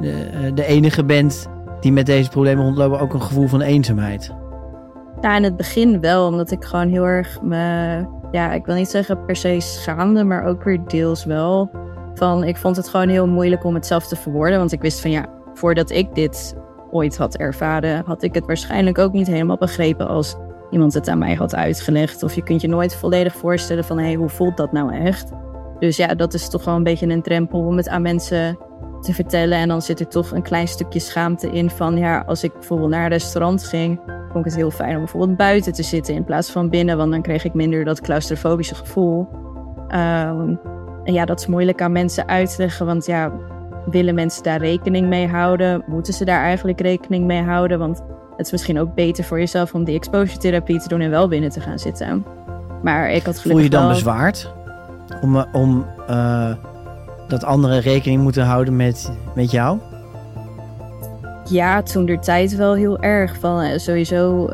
[0.00, 1.48] de, de enige bent
[1.80, 4.34] die met deze problemen rondlopen ook een gevoel van eenzaamheid?
[5.20, 8.88] Ja, in het begin wel, omdat ik gewoon heel erg me, ja, ik wil niet
[8.88, 11.70] zeggen per se schaamde, maar ook weer deels wel.
[12.14, 15.00] Van, ik vond het gewoon heel moeilijk om het zelf te verwoorden, want ik wist
[15.00, 16.54] van ja, voordat ik dit
[16.96, 20.36] ooit had ervaren, had ik het waarschijnlijk ook niet helemaal begrepen als
[20.70, 22.22] iemand het aan mij had uitgelegd.
[22.22, 25.30] Of je kunt je nooit volledig voorstellen van hé, hey, hoe voelt dat nou echt?
[25.78, 28.58] Dus ja, dat is toch wel een beetje een drempel om het aan mensen
[29.00, 29.58] te vertellen.
[29.58, 32.90] En dan zit er toch een klein stukje schaamte in van ja, als ik bijvoorbeeld
[32.90, 36.24] naar een restaurant ging, vond ik het heel fijn om bijvoorbeeld buiten te zitten in
[36.24, 39.28] plaats van binnen, want dan kreeg ik minder dat claustrofobische gevoel.
[39.88, 40.54] Ehm,
[41.04, 43.32] en ja, dat is moeilijk aan mensen uit te leggen, want ja,
[43.90, 45.84] willen mensen daar rekening mee houden?
[45.86, 47.78] Moeten ze daar eigenlijk rekening mee houden?
[47.78, 48.02] Want
[48.36, 51.28] het is misschien ook beter voor jezelf om die exposure therapie te doen en wel
[51.28, 52.24] binnen te gaan zitten.
[52.82, 54.52] Maar ik had Voel je dan wel- bezwaard
[55.22, 56.54] om, eh, om eh,
[57.28, 59.78] dat anderen rekening moeten houden met, met jou?
[61.48, 63.38] Ja, toen der tijd wel heel erg.
[63.38, 64.48] Van, eh, sowieso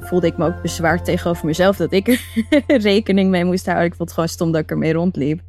[0.00, 2.20] voelde ik me ook bezwaard tegenover mezelf dat ik er
[2.92, 3.86] rekening mee moest houden.
[3.86, 5.40] Ik vond het gewoon stom dat ik ermee rondliep.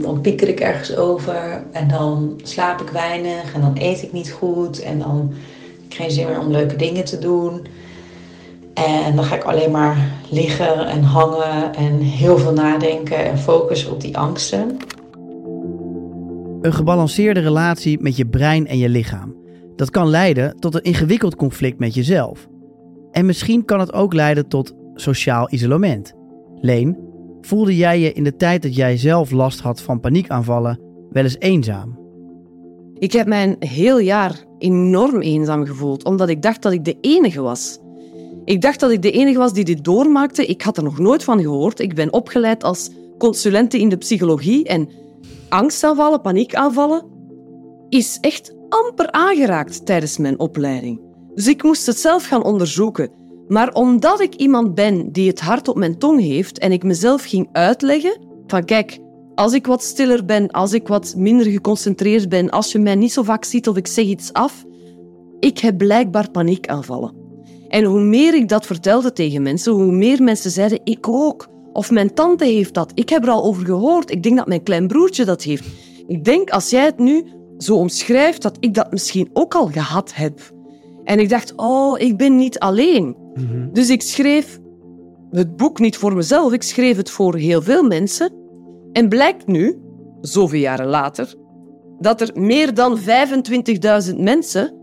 [0.00, 4.30] Dan pieker ik ergens over en dan slaap ik weinig en dan eet ik niet
[4.30, 5.32] goed en dan
[5.88, 7.66] geen zin meer om leuke dingen te doen.
[8.74, 13.92] En dan ga ik alleen maar liggen en hangen en heel veel nadenken en focussen
[13.92, 14.76] op die angsten.
[16.60, 19.36] Een gebalanceerde relatie met je brein en je lichaam.
[19.76, 22.48] Dat kan leiden tot een ingewikkeld conflict met jezelf.
[23.10, 26.12] En misschien kan het ook leiden tot sociaal isolement.
[26.60, 26.96] Leen,
[27.46, 31.38] voelde jij je in de tijd dat jij zelf last had van paniekaanvallen wel eens
[31.38, 32.00] eenzaam?
[32.98, 36.96] Ik heb mij een heel jaar enorm eenzaam gevoeld, omdat ik dacht dat ik de
[37.00, 37.78] enige was.
[38.44, 40.46] Ik dacht dat ik de enige was die dit doormaakte.
[40.46, 41.80] Ik had er nog nooit van gehoord.
[41.80, 44.88] Ik ben opgeleid als consulente in de psychologie en
[45.48, 47.04] angstaanvallen, paniekaanvallen,
[47.88, 51.00] is echt amper aangeraakt tijdens mijn opleiding.
[51.34, 53.10] Dus ik moest het zelf gaan onderzoeken.
[53.48, 57.24] Maar omdat ik iemand ben die het hart op mijn tong heeft en ik mezelf
[57.24, 58.98] ging uitleggen van kijk,
[59.34, 63.12] als ik wat stiller ben, als ik wat minder geconcentreerd ben, als je mij niet
[63.12, 64.64] zo vaak ziet of ik zeg iets af,
[65.40, 67.14] ik heb blijkbaar paniekaanvallen.
[67.68, 71.48] En hoe meer ik dat vertelde tegen mensen, hoe meer mensen zeiden ik ook.
[71.72, 72.92] Of mijn tante heeft dat.
[72.94, 74.10] Ik heb er al over gehoord.
[74.10, 75.64] Ik denk dat mijn klein broertje dat heeft.
[76.06, 77.24] Ik denk als jij het nu
[77.58, 80.40] zo omschrijft, dat ik dat misschien ook al gehad heb.
[81.04, 83.16] En ik dacht, oh, ik ben niet alleen.
[83.72, 84.60] Dus ik schreef
[85.30, 88.32] het boek niet voor mezelf, ik schreef het voor heel veel mensen.
[88.92, 89.78] En blijkt nu,
[90.20, 91.34] zoveel jaren later,
[91.98, 92.98] dat er meer dan
[94.10, 94.74] 25.000 mensen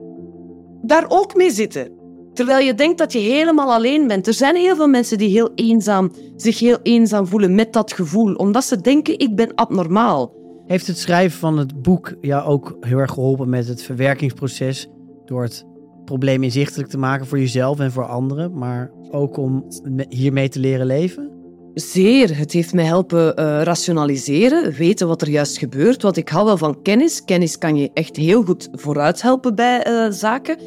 [0.82, 1.98] daar ook mee zitten.
[2.34, 4.28] Terwijl je denkt dat je helemaal alleen bent.
[4.28, 8.34] Er zijn heel veel mensen die heel eenzaam, zich heel eenzaam voelen met dat gevoel,
[8.34, 10.34] omdat ze denken ik ben abnormaal.
[10.66, 14.88] Heeft het schrijven van het boek jou ook heel erg geholpen met het verwerkingsproces
[15.26, 15.66] door het
[16.10, 19.66] probleem inzichtelijk te maken voor jezelf en voor anderen, maar ook om
[20.10, 21.32] hiermee te leren leven?
[21.74, 22.38] Zeer.
[22.38, 26.02] Het heeft mij helpen uh, rationaliseren, weten wat er juist gebeurt.
[26.02, 27.24] Want ik hou wel van kennis.
[27.26, 30.58] Kennis kan je echt heel goed vooruit helpen bij uh, zaken.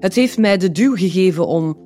[0.00, 1.76] Het heeft mij de duw gegeven om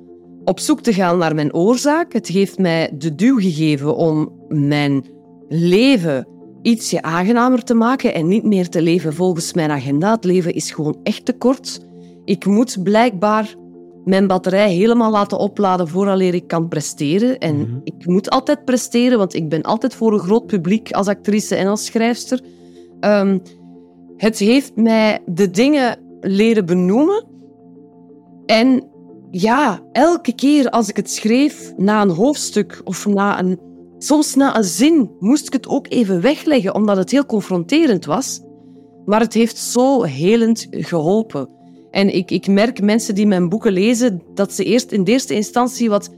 [0.43, 2.13] op zoek te gaan naar mijn oorzaak.
[2.13, 5.05] Het heeft mij de duw gegeven om mijn
[5.47, 6.27] leven
[6.61, 10.11] ietsje aangenamer te maken en niet meer te leven volgens mijn agenda.
[10.11, 11.86] Het leven is gewoon echt te kort.
[12.27, 13.55] Ik moet blijkbaar
[14.05, 17.37] mijn batterij helemaal laten opladen vooraleer ik kan presteren.
[17.37, 17.79] En mhm.
[17.83, 21.67] ik moet altijd presteren, want ik ben altijd voor een groot publiek als actrice en
[21.67, 22.41] als schrijfster.
[22.99, 23.41] Um,
[24.17, 27.25] het heeft mij de dingen leren benoemen.
[28.45, 28.83] En
[29.31, 33.59] ja, elke keer als ik het schreef na een hoofdstuk of na een,
[33.97, 38.41] soms na een zin, moest ik het ook even wegleggen, omdat het heel confronterend was.
[39.05, 41.56] Maar het heeft zo helend geholpen.
[41.97, 45.33] En ik, ik merk mensen die mijn boeken lezen, dat ze eerst in de eerste
[45.33, 46.09] instantie wat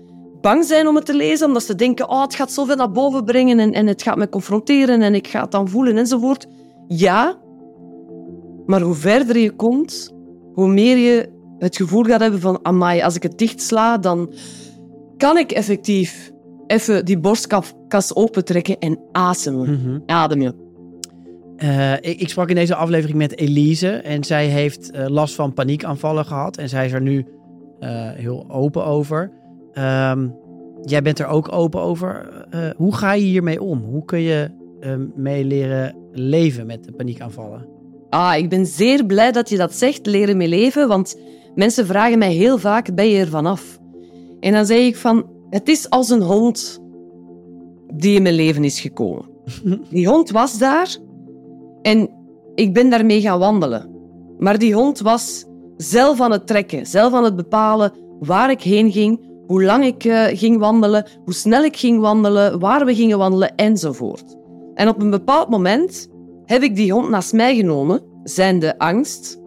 [0.41, 3.23] bang zijn om het te lezen, omdat ze denken, oh, het gaat zoveel naar boven
[3.23, 6.47] brengen en, en het gaat me confronteren en ik ga het dan voelen enzovoort.
[6.87, 7.37] Ja,
[8.65, 10.13] maar hoe verder je komt,
[10.53, 14.33] hoe meer je het gevoel gaat hebben van, amai, als ik het dicht sla, dan
[15.17, 16.31] kan ik effectief
[16.67, 20.68] even die borstkas opentrekken en asemen, mm ademen.
[21.63, 25.53] Uh, ik, ik, sprak in deze aflevering met Elise en zij heeft uh, last van
[25.53, 26.57] paniekaanvallen gehad.
[26.57, 27.25] En zij is er nu
[27.79, 29.31] uh, heel open over.
[29.73, 30.35] Um,
[30.81, 32.29] jij bent er ook open over.
[32.75, 33.83] hoe ga je hiermee om?
[33.83, 34.49] Hoe kun je
[35.15, 37.67] mee leren leven met de paniekaanvallen?
[38.09, 40.87] Ah, ik ben zeer blij dat je dat zegt, leren mee leven.
[40.87, 41.19] Want
[41.55, 43.79] mensen vragen mij heel vaak, ben je er vanaf?
[44.39, 46.81] En dan zeg ik van, het is als een hond
[47.93, 49.25] die in mijn leven is gekomen.
[49.89, 50.97] Die hond was daar
[51.81, 52.09] en
[52.55, 53.89] ik ben daarmee gaan wandelen.
[54.37, 55.45] Maar die hond was
[55.77, 60.03] zelf aan het trekken, zelf aan het bepalen waar ik heen ging, hoe lang ik
[60.03, 64.37] uh, ging wandelen, hoe snel ik ging wandelen, waar we gingen wandelen enzovoort.
[64.73, 66.07] En op een bepaald moment
[66.45, 69.39] heb ik die hond naast mij genomen, zijnde angst,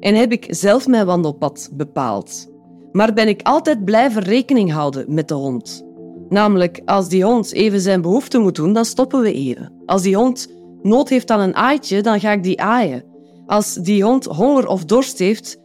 [0.00, 2.52] en heb ik zelf mijn wandelpad bepaald.
[2.92, 5.86] Maar ben ik altijd blijven rekening houden met de hond.
[6.28, 9.72] Namelijk, als die hond even zijn behoefte moet doen, dan stoppen we even.
[9.86, 10.48] Als die hond
[10.84, 13.04] nood heeft aan een aaitje, dan ga ik die aaien.
[13.46, 15.58] Als die hond honger of dorst heeft,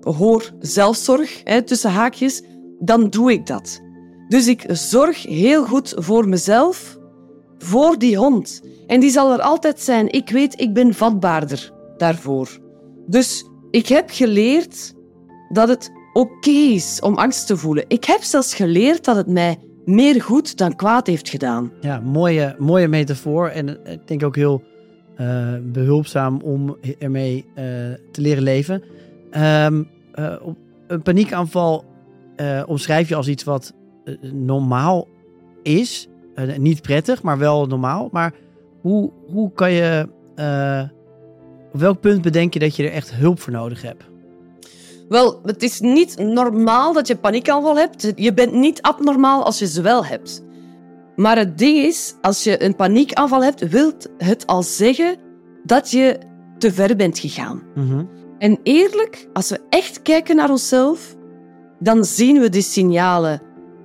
[0.00, 2.42] hoor zelfzorg, hè, tussen haakjes,
[2.78, 3.80] dan doe ik dat.
[4.28, 6.98] Dus ik zorg heel goed voor mezelf,
[7.58, 8.62] voor die hond.
[8.86, 10.12] En die zal er altijd zijn.
[10.12, 12.58] Ik weet, ik ben vatbaarder daarvoor.
[13.06, 14.94] Dus ik heb geleerd
[15.48, 17.84] dat het oké is om angst te voelen.
[17.88, 21.72] Ik heb zelfs geleerd dat het mij meer goed dan kwaad heeft gedaan.
[21.80, 23.48] Ja, mooie, mooie metafoor.
[23.48, 24.62] En eh, ik denk ook heel
[25.20, 27.54] uh, behulpzaam om ermee uh,
[28.12, 28.82] te leren leven.
[29.32, 29.66] Uh,
[30.86, 31.84] een paniekaanval
[32.66, 33.74] omschrijf je als iets wat
[34.32, 35.08] normaal
[35.62, 36.08] is.
[36.56, 38.08] niet prettig, maar wel normaal.
[38.12, 38.32] Maar
[38.80, 40.08] hoe, hoe kan je.
[41.72, 44.04] op welk punt bedenk je dat je er echt hulp voor nodig hebt?
[45.08, 48.12] Wel, het is niet normaal dat je paniekaanval hebt.
[48.16, 50.44] Je bent niet abnormaal als je ze wel hebt.
[51.16, 55.16] Maar het ding is, als je een paniekaanval hebt, wil het al zeggen
[55.64, 56.18] dat je
[56.58, 57.62] te ver bent gegaan.
[57.74, 58.04] Mhm.
[58.38, 61.16] En eerlijk, als we echt kijken naar onszelf,
[61.78, 63.42] dan zien we die signalen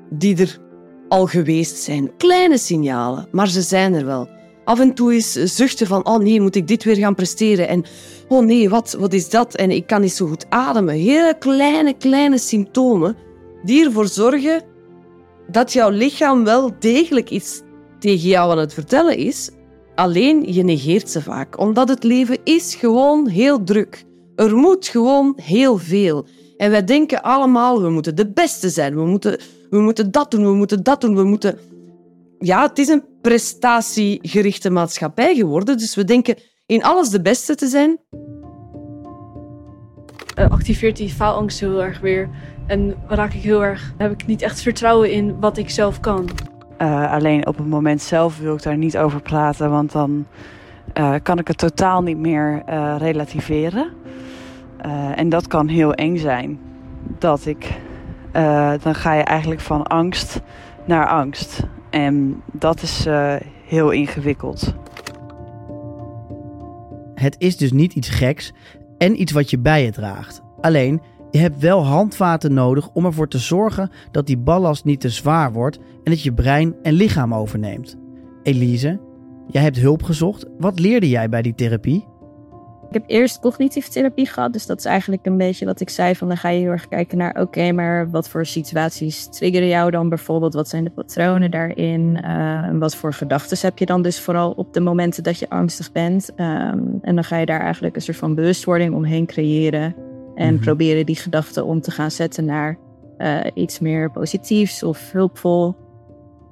[0.09, 0.59] die er
[1.07, 2.17] al geweest zijn.
[2.17, 4.29] Kleine signalen, maar ze zijn er wel.
[4.63, 7.67] Af en toe is zuchten van, oh nee, moet ik dit weer gaan presteren?
[7.67, 7.83] En
[8.27, 9.55] oh nee, wat, wat is dat?
[9.55, 10.95] En ik kan niet zo goed ademen.
[10.95, 13.15] Hele kleine, kleine symptomen
[13.63, 14.63] die ervoor zorgen
[15.47, 17.61] dat jouw lichaam wel degelijk iets
[17.99, 19.49] tegen jou aan het vertellen is.
[19.95, 24.05] Alleen je negeert ze vaak, omdat het leven is gewoon heel druk.
[24.35, 26.25] Er moet gewoon heel veel.
[26.57, 30.43] En wij denken allemaal, we moeten de beste zijn, we moeten, we moeten dat doen,
[30.43, 31.57] we moeten dat doen, we moeten...
[32.39, 37.67] Ja, het is een prestatiegerichte maatschappij geworden, dus we denken in alles de beste te
[37.67, 37.99] zijn.
[40.39, 42.29] Uh, activeert die faalangst heel erg weer.
[42.67, 46.29] En raak ik heel erg, heb ik niet echt vertrouwen in wat ik zelf kan.
[46.81, 50.25] Uh, alleen op het moment zelf wil ik daar niet over praten, want dan
[50.93, 52.63] uh, kan ik het totaal niet meer
[52.97, 53.89] relativeren.
[55.15, 56.59] en dat kan heel eng zijn.
[57.19, 57.79] Dat ik,
[58.81, 60.41] dan ga je eigenlijk van angst
[60.85, 61.63] naar angst.
[61.91, 63.07] En dat is
[63.65, 64.73] heel ingewikkeld.
[67.15, 68.53] Het is dus niet iets geks
[68.97, 70.41] en iets wat je bij je draagt.
[70.61, 71.01] Alleen,
[71.31, 75.51] je hebt wel handvaten nodig om ervoor te zorgen dat die ballast niet te zwaar
[75.51, 77.97] wordt en dat je brein en lichaam overneemt.
[78.43, 78.99] Elise,
[79.47, 80.45] jij hebt hulp gezocht.
[80.57, 82.05] Wat leerde jij bij die therapie?
[82.91, 84.53] Ik heb eerst cognitieve therapie gehad.
[84.53, 86.15] Dus dat is eigenlijk een beetje wat ik zei.
[86.15, 89.91] Van dan ga je heel erg kijken naar: oké, maar wat voor situaties triggeren jou
[89.91, 90.53] dan bijvoorbeeld?
[90.53, 92.19] Wat zijn de patronen daarin?
[92.25, 95.91] Uh, wat voor gedachten heb je dan dus vooral op de momenten dat je angstig
[95.91, 96.29] bent?
[96.29, 99.95] Um, en dan ga je daar eigenlijk een soort van bewustwording omheen creëren.
[100.35, 100.63] En Mhm.
[100.63, 102.77] proberen die gedachten om te gaan zetten naar
[103.17, 105.75] uh, iets meer positiefs of hulpvol.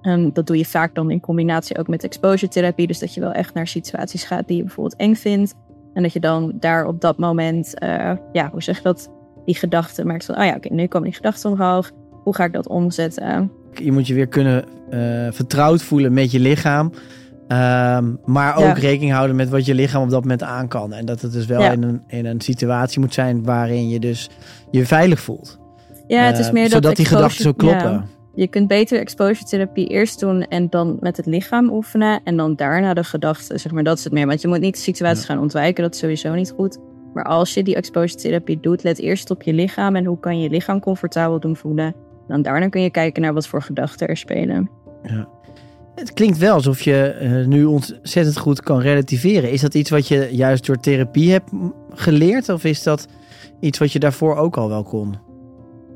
[0.01, 2.87] En dat doe je vaak dan in combinatie ook met exposure therapie.
[2.87, 5.55] Dus dat je wel echt naar situaties gaat die je bijvoorbeeld eng vindt.
[5.93, 9.11] En dat je dan daar op dat moment, uh, ja, hoe zeg je dat,
[9.45, 11.91] die gedachten merkt van, oh ja, oké, nu komen die gedachten omhoog.
[12.23, 13.51] Hoe ga ik dat omzetten?
[13.73, 16.91] Je moet je weer kunnen uh, vertrouwd voelen met je lichaam.
[17.47, 18.73] Um, maar ook Ja.
[18.73, 20.93] rekening houden met wat je lichaam op dat moment aan kan.
[20.93, 21.71] En dat het dus wel Ja.
[21.71, 24.29] in, een, in een situatie moet zijn waarin je dus
[24.71, 25.59] je veilig voelt.
[26.07, 28.05] Ja, het is Uh, meer dat zodat die gedachten zo kloppen.
[28.39, 28.45] Ja.
[28.45, 32.19] Je kunt beter exposure therapie eerst doen en dan met het lichaam oefenen.
[32.23, 34.27] En dan daarna de gedachten, zeg maar, dat is het meer.
[34.27, 36.77] Want je moet niet situaties gaan ontwijken, dat is sowieso niet goed.
[37.13, 40.37] Maar als je die exposure therapie doet, let eerst op je lichaam en hoe kan
[40.37, 41.95] je je lichaam comfortabel doen voelen.
[42.27, 44.69] Dan daarna kun je kijken naar wat voor gedachten er spelen.
[45.95, 49.51] Het klinkt wel alsof je eh, nu ontzettend goed kan relativeren.
[49.51, 51.51] Is dat iets wat je juist door therapie hebt
[51.89, 52.49] geleerd?
[52.49, 53.07] Of is dat
[53.59, 55.28] iets wat je daarvoor ook al wel kon?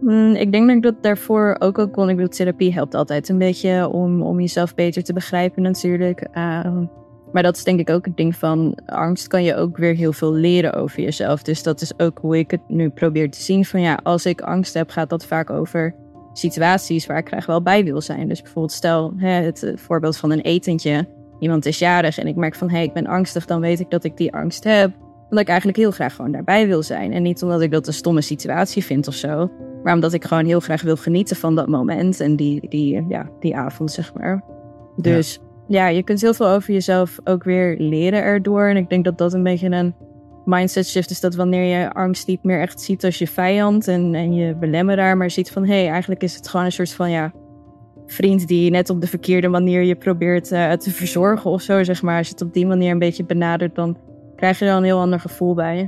[0.04, 2.10] Mm, ik denk dat ik dat daarvoor ook al kon.
[2.10, 6.28] Ik bedoel, therapie helpt altijd een beetje om, om jezelf beter te begrijpen natuurlijk.
[6.32, 6.86] Ehm,
[7.32, 10.14] maar dat is denk ik ook het ding van angst kan je ook weer heel
[10.14, 11.44] veel leren over jezelf.
[11.44, 13.66] Dus dat is ook hoe ik het nu probeer te zien.
[13.66, 15.96] Van ja, als ik angst heb, gaat dat vaak over
[16.34, 18.28] situaties waar ik graag wel bij wil zijn.
[18.28, 21.08] Dus bijvoorbeeld stel hè, het eh, voorbeeld van een etentje.
[21.40, 23.46] Iemand is jarig en ik merk van hé, hey, ik ben angstig.
[23.46, 24.92] Dan weet ik dat ik die angst heb.
[25.34, 27.12] Omdat ik eigenlijk heel graag gewoon daarbij wil zijn.
[27.12, 29.52] En niet omdat ik dat een stomme situatie vind of zo.
[29.84, 33.30] Maar omdat ik gewoon heel graag wil genieten van dat moment en die, die, ja,
[33.40, 34.44] die avond, zeg maar.
[34.96, 35.88] Dus ja.
[35.88, 38.68] je kunt heel veel over jezelf ook weer leren erdoor.
[38.68, 39.96] En ik denk dat dat een beetje een
[40.46, 41.20] mindset shift is.
[41.20, 45.18] Dat wanneer je angst niet meer echt ziet als je vijand en, en je belemmeraar,
[45.18, 47.32] maar ziet van hé, hey, eigenlijk is het gewoon een soort van ja,
[48.06, 52.02] vriend die net op de verkeerde manier je probeert eh, te verzorgen of zo, zeg
[52.02, 52.18] maar.
[52.18, 53.98] Als je het op die manier een beetje benadert, dan
[54.44, 55.88] krijg je er een heel ander gevoel bij je.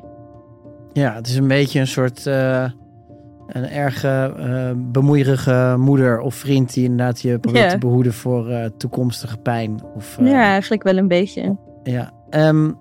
[0.94, 2.64] Ja, het is een beetje een soort eh,
[3.48, 7.72] een erg eh, bemoeierige moeder of vriend die inderdaad je probeert Ja.
[7.72, 9.80] te behoeden voor eh, toekomstige pijn.
[9.96, 11.58] Of, ja, eigenlijk wel een beetje.
[11.84, 12.12] ja.
[12.30, 12.72] Ehm,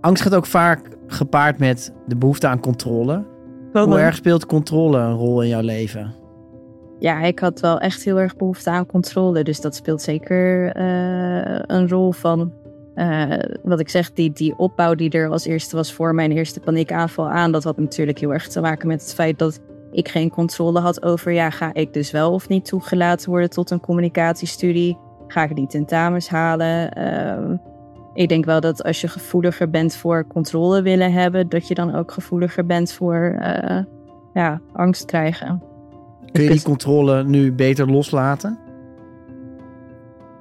[0.00, 3.24] angst gaat ook vaak gepaard met de behoefte aan controle.
[3.72, 6.14] Hoe erg speelt controle een rol in jouw leven?
[6.98, 9.44] Ja, ik had wel echt heel erg behoefte aan controle.
[9.44, 10.76] Dus dat speelt zeker
[11.70, 12.52] een rol van.
[12.94, 16.60] Eh, wat ik zeg, die, die opbouw die er als eerste was voor mijn eerste
[16.60, 17.52] paniekaanval aan.
[17.52, 19.60] Dat had natuurlijk heel erg te maken met het feit dat
[19.92, 21.32] ik geen controle had over.
[21.32, 24.98] Ja, ga ik dus wel of niet toegelaten worden tot een communicatiestudie?
[25.26, 26.92] Ga ik die tentamens halen?
[26.92, 27.56] Ehm,
[28.14, 31.94] ik denk wel dat als je gevoeliger bent voor controle willen hebben, dat je dan
[31.94, 33.82] ook gevoeliger bent voor eh,
[34.34, 35.62] ja, angst krijgen.
[36.32, 38.58] Kun je die controle nu beter loslaten?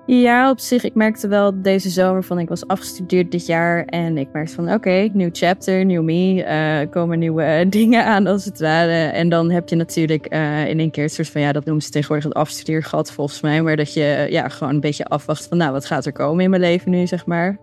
[0.06, 0.84] Ja, op zich.
[0.84, 3.86] Ik merkte wel deze zomer van ik was afgestudeerd dit jaar.
[3.86, 6.44] En ik merkte van oké, nieuw chapter, nieuw me.
[6.44, 9.06] eh komen nieuwe eh, dingen aan als het ware.
[9.06, 11.84] En dan heb je natuurlijk eh, in één keer het soort van ja, dat noemen
[11.84, 13.62] ze tegenwoordig het afstudeergat volgens mij.
[13.62, 16.50] Maar dat je ja, gewoon een beetje afwacht van nou, wat gaat er komen in
[16.50, 17.58] mijn leven nu, zeg maar.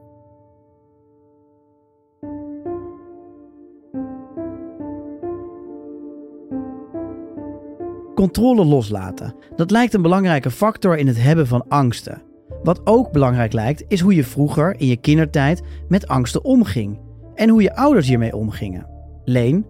[8.14, 9.34] Controle loslaten.
[9.56, 12.28] Dat lijkt een belangrijke factor in het hebben van angsten.
[12.62, 16.98] Wat ook belangrijk lijkt, is hoe je vroeger in je kindertijd met angsten omging.
[17.34, 18.86] En hoe je ouders hiermee omgingen.
[19.24, 19.66] Leen,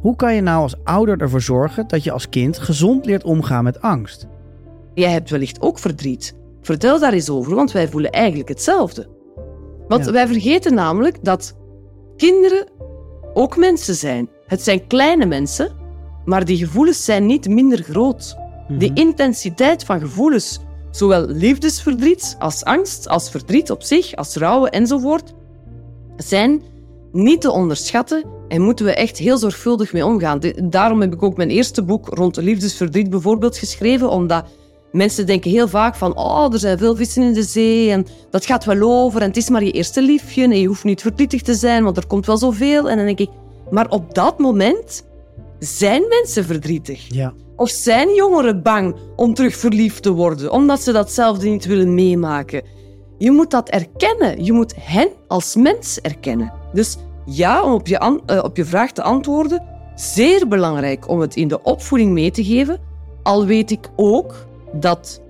[0.00, 3.64] hoe kan je nou als ouder ervoor zorgen dat je als kind gezond leert omgaan
[3.64, 4.26] met angst?
[4.94, 6.34] Jij hebt wellicht ook verdriet.
[6.60, 9.08] Vertel daar eens over, want wij voelen eigenlijk hetzelfde.
[9.88, 10.12] Want Ja.
[10.12, 11.56] wij vergeten namelijk dat
[12.16, 12.66] kinderen
[13.34, 14.28] ook mensen zijn.
[14.46, 15.70] Het zijn kleine mensen,
[16.24, 18.36] maar die gevoelens zijn niet minder groot.
[18.68, 20.60] Die intensiteit van gevoelens,
[20.92, 25.32] zowel liefdesverdriet als angst, als verdriet op zich, als rouwen enzovoort,
[26.16, 26.62] zijn
[27.12, 30.40] niet te onderschatten en moeten we echt heel zorgvuldig mee omgaan.
[30.64, 34.44] Daarom heb ik ook mijn eerste boek rond liefdesverdriet bijvoorbeeld geschreven, omdat
[34.92, 38.46] mensen denken heel vaak van oh, er zijn veel vissen in de zee en dat
[38.46, 41.42] gaat wel over en het is maar je eerste liefje en je hoeft niet verdrietig
[41.42, 42.90] te zijn, want er komt wel zoveel.
[42.90, 43.30] En dan denk ik,
[43.70, 45.04] maar op dat moment
[45.58, 47.14] zijn mensen verdrietig.
[47.14, 47.32] Ja.
[47.62, 52.62] Of zijn jongeren bang om terug verliefd te worden, omdat ze datzelfde niet willen meemaken?
[53.18, 54.44] Je moet dat erkennen.
[54.44, 56.52] Je moet hen als mens erkennen.
[56.72, 56.96] Dus
[57.26, 59.62] ja, om op je, eh, op je vraag te antwoorden,
[59.94, 62.80] zeer belangrijk om het in de opvoeding mee te geven.
[63.22, 65.20] Al weet ik ook dat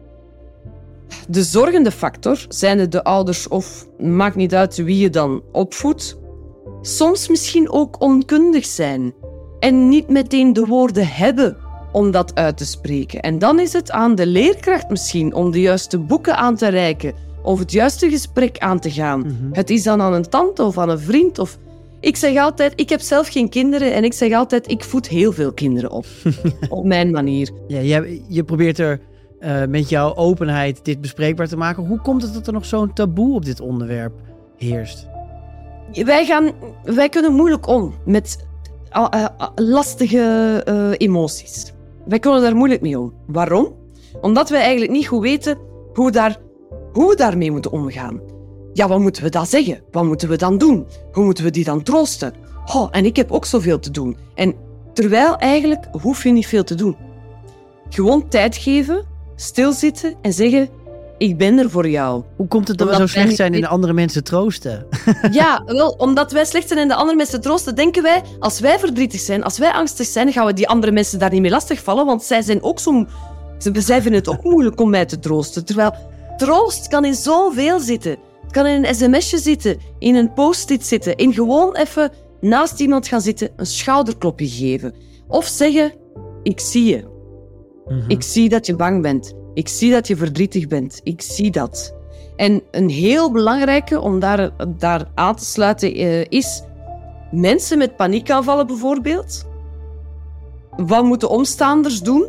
[1.29, 6.19] de zorgende factor, zijn het de ouders of maakt niet uit wie je dan opvoedt,
[6.83, 9.15] soms misschien ook onkundig zijn
[9.59, 11.62] en niet meteen de woorden hebben
[11.93, 13.21] om dat uit te spreken.
[13.21, 17.15] En dan is het aan de leerkracht misschien om de juiste boeken aan te reiken
[17.43, 19.51] of het juiste gesprek aan te gaan.
[19.53, 21.59] Het is dan aan een tante of aan een vriend of...
[22.01, 25.33] Ik zeg altijd, ik heb zelf geen kinderen en ik zeg altijd, ik voed heel
[25.33, 26.07] veel kinderen op.
[26.69, 27.51] op mijn manier.
[27.69, 29.01] Ja, je, je probeert er
[29.39, 31.87] eh, met jouw openheid dit bespreekbaar te maken.
[31.87, 34.13] Hoe komt het dat er nog zo'n taboe op dit onderwerp
[34.57, 35.07] heerst?
[35.93, 36.51] Wij, gaan,
[36.83, 38.47] wij kunnen moeilijk om met
[38.89, 41.73] ah, ah, lastige eh, emoties.
[42.05, 43.13] Wij kunnen daar moeilijk mee om.
[43.27, 43.75] Waarom?
[44.21, 45.59] Omdat wij eigenlijk niet goed weten
[45.93, 46.41] hoe, daar,
[46.93, 48.21] hoe we daarmee moeten omgaan.
[48.73, 49.83] Ja, wat moeten we dan zeggen?
[49.91, 50.87] Wat moeten we dan doen?
[51.13, 52.35] Hoe moeten we die dan troosten?
[52.75, 54.17] Oh, en ik heb ook zoveel te doen.
[54.35, 54.55] En
[54.93, 56.97] terwijl eigenlijk hoef je niet veel te doen.
[57.89, 59.05] Gewoon tijd geven,
[59.37, 60.69] stilzitten en zeggen:
[61.23, 62.23] Ik ben er voor jou.
[62.37, 64.87] Hoe komt het dat we zo slecht zijn in de andere mensen troosten?
[65.31, 68.79] Ja, wel, omdat wij slecht zijn en de andere mensen troosten, denken wij, als wij
[68.79, 72.07] verdrietig zijn, als wij angstig zijn, gaan we die andere mensen daar niet mee lastigvallen,
[72.07, 73.07] want zij zijn ook zo...
[73.59, 75.65] ze- Zij vinden het ook moeilijk om mij te troosten.
[75.65, 75.95] Terwijl
[76.37, 78.17] troost kan in zoveel zitten.
[78.43, 82.11] Het kan in een sms'je zitten, in een post-it zitten, in gewoon even
[82.41, 84.95] naast iemand gaan zitten, een schouderklopje geven.
[85.29, 85.93] Of zeggen,
[86.43, 87.11] ik zie je.
[88.09, 89.33] Ik zie dat je bang bent.
[89.55, 91.01] Ik zie dat je verdrietig bent.
[91.03, 91.95] Ik zie dat.
[92.37, 96.63] En een heel belangrijke om daar, daar aan te sluiten eh, is
[97.31, 99.47] mensen met paniekaanvallen bijvoorbeeld.
[100.77, 102.27] Wat moeten omstaanders doen?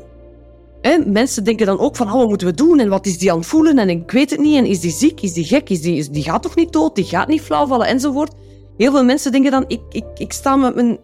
[1.05, 2.80] Mensen denken dan ook van, oh, wat moeten we doen?
[2.80, 3.78] En wat is die aan het voelen?
[3.80, 4.57] En ik weet het niet.
[4.57, 5.21] En is die ziek?
[5.21, 5.69] Is die gek?
[5.69, 6.95] Is die, is, die gaat toch niet dood?
[6.95, 7.88] Die gaat niet flauw vallen?
[7.88, 8.34] Enzovoort.
[8.78, 10.99] Heel veel mensen denken dan, ik, ik, ik sta met mijn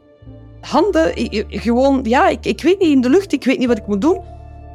[0.61, 1.11] handen
[1.47, 1.99] gewoon...
[2.03, 3.34] Ja, ik, ik weet niet in de lucht.
[3.34, 4.22] Ik weet niet wat ik moet doen.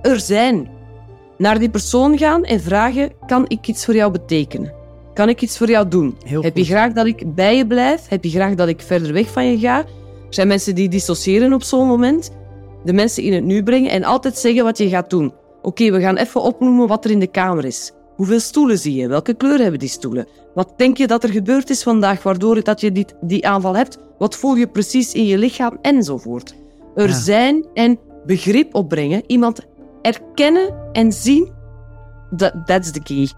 [0.02, 0.68] Er zijn.
[1.38, 4.72] Naar die persoon gaan en vragen, kan ik iets voor jou betekenen?
[5.14, 6.16] Kan ik iets voor jou doen?
[6.24, 8.08] Heel Heb je graag dat ik bij je blijf?
[8.08, 9.78] Heb je graag dat ik verder weg van je ga?
[9.78, 9.86] Er
[10.40, 12.30] zijn mensen die dissociëren op zo'n moment.
[12.84, 15.32] De mensen in het nu brengen en altijd zeggen wat je gaat doen.
[15.62, 17.92] Oké, we gaan even opnoemen wat er in de kamer is.
[18.16, 19.08] Hoeveel stoelen zie je?
[19.08, 20.26] Welke kleur hebben die stoelen?
[20.54, 23.98] Wat denk je dat er gebeurd is vandaag waardoor dat je dit, die aanval hebt?
[24.18, 25.78] Wat voel je precies in je lichaam?
[25.82, 26.54] Enzovoort.
[26.94, 27.14] Er Ja.
[27.14, 29.22] zijn en begrip opbrengen.
[29.26, 29.60] Iemand
[30.04, 31.52] erkennen en zien.
[32.36, 33.28] That, that's the key.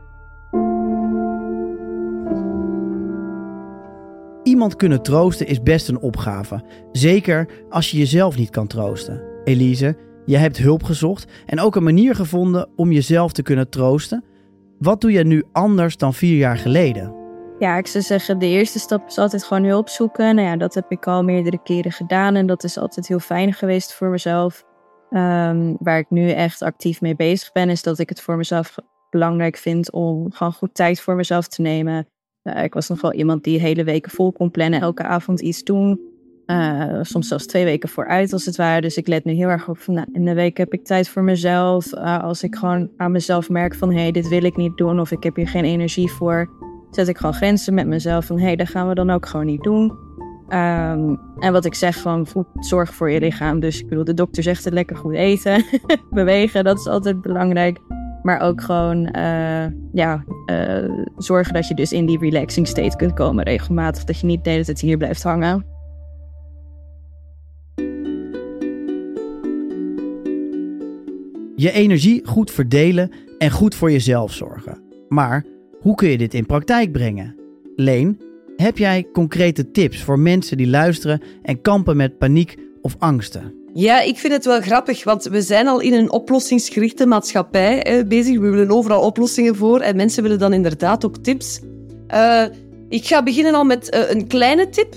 [4.42, 6.64] Iemand kunnen troosten is best een opgave.
[6.92, 9.22] Zeker als je jezelf niet kan troosten.
[9.44, 14.24] Elise, je hebt hulp gezocht en ook een manier gevonden om jezelf te kunnen troosten.
[14.78, 17.14] Wat doe je nu anders dan vier jaar geleden?
[17.58, 20.34] Ja, ik zou zeggen, de eerste stap is altijd gewoon hulp zoeken.
[20.34, 23.52] Nou ja, dat heb ik al meerdere keren gedaan en dat is altijd heel fijn
[23.52, 24.65] geweest voor mezelf.
[25.11, 28.74] Ehm, waar ik nu echt actief mee bezig ben, is dat ik het voor mezelf
[29.11, 32.07] belangrijk vind om gewoon goed tijd voor mezelf te nemen.
[32.42, 35.62] Eh, ik was nog wel iemand die hele weken vol kon plannen, elke avond iets
[35.62, 36.14] doen.
[36.46, 38.80] Uh, soms zelfs twee weken vooruit als het ware.
[38.80, 41.09] Dus ik let nu heel erg op van nou, in de week heb ik tijd
[41.09, 41.92] voor mezelf.
[41.92, 45.00] Uh, als ik gewoon aan mezelf merk van hé, hey, dit wil ik niet doen
[45.00, 46.50] of ik heb hier geen energie voor,
[46.90, 49.46] zet ik gewoon grenzen met mezelf van hé, hey, dat gaan we dan ook gewoon
[49.46, 50.05] niet doen.
[50.49, 52.26] Um, en wat ik zeg van
[52.61, 53.61] zorg voor je lichaam.
[53.61, 55.64] Dus ik bedoel, de dokter zegt het lekker goed eten,
[56.11, 57.78] bewegen, dat is altijd belangrijk.
[58.22, 63.14] Maar ook gewoon uh, ja, uh, zorgen dat je dus in die relaxing state kunt
[63.14, 64.05] komen regelmatig.
[64.05, 65.64] Dat je niet de hele tijd hier blijft hangen.
[71.57, 74.82] Je energie goed verdelen en goed voor jezelf zorgen.
[75.09, 75.44] Maar
[75.80, 77.36] hoe kun je dit in praktijk brengen?
[77.76, 78.20] Leen,
[78.57, 83.54] heb jij concrete tips voor mensen die luisteren en kampen met paniek of angsten?
[83.72, 88.07] Ja, ik vind het wel grappig, want we zijn al in een oplossingsgerichte maatschappij eh,
[88.07, 88.38] bezig.
[88.38, 91.61] We willen overal oplossingen voor en mensen willen dan inderdaad ook tips.
[92.14, 92.42] Uh,
[92.88, 94.94] ik ga beginnen al met uh, een kleine tip.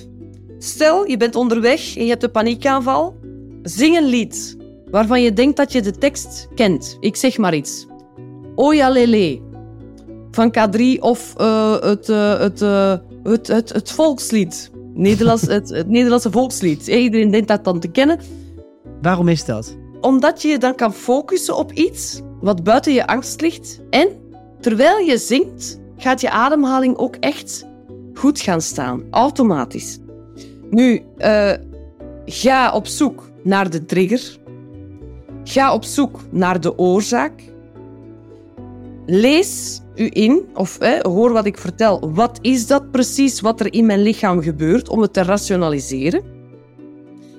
[0.58, 3.16] Stel, je bent onderweg en je hebt een paniekaanval.
[3.64, 4.58] Zing een lied
[4.92, 6.98] waarvan je denkt dat je de tekst kent.
[7.00, 7.88] Ik zeg maar iets.
[8.56, 9.40] Oya Lele
[10.32, 11.34] van K3 of
[11.82, 12.62] het, het,
[13.30, 14.72] het, het, het volkslied.
[14.94, 16.88] Nederlands, het, het Nederlandse volkslied.
[16.88, 18.20] Iedereen denkt dat dan te kennen.
[19.02, 19.78] Waarom is dat?
[20.02, 23.80] Omdat je je dan kan focussen op iets wat buiten je angst ligt.
[23.90, 24.08] En
[24.60, 27.68] terwijl je zingt, gaat je ademhaling ook echt
[28.14, 29.04] goed gaan staan.
[29.12, 29.98] Automatisch.
[30.70, 31.54] Nu, uh,
[32.26, 34.38] ga op zoek naar de trigger.
[35.44, 37.44] Ga op zoek naar de oorzaak.
[39.12, 42.12] Lees u in, of hoor wat ik vertel.
[42.14, 46.24] Wat is dat precies wat er in mijn lichaam gebeurt om het te rationaliseren?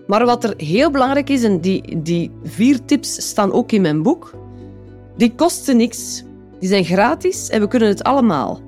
[0.06, 4.02] Maar wat er heel belangrijk is, en die, die vier tips staan ook in mijn
[4.02, 4.34] boek,
[5.16, 6.24] die kosten niks.
[6.58, 8.60] Die zijn gratis en we kunnen het allemaal.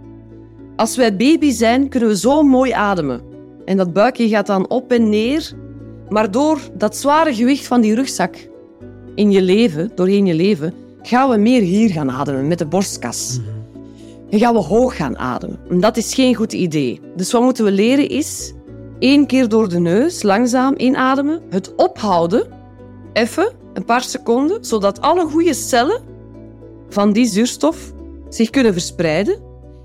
[0.76, 3.20] Als wij baby zijn, kunnen we zo mooi ademen.
[3.64, 5.52] En dat buikje gaat dan op en neer.
[6.08, 8.48] Maar door dat zware gewicht van die rugzak
[9.14, 13.40] in je leven, doorheen je leven, gaan we meer hier gaan ademen met de borstkas.
[14.30, 15.58] En gaan we hoog gaan ademen.
[15.68, 17.00] En dat is geen goed idee.
[17.16, 18.52] Dus wat moeten we leren is
[18.98, 22.46] één keer door de neus langzaam inademen, het ophouden,
[23.12, 26.02] even een paar seconden, zodat alle goede cellen
[26.88, 27.92] van die zuurstof
[28.28, 29.40] zich kunnen verspreiden.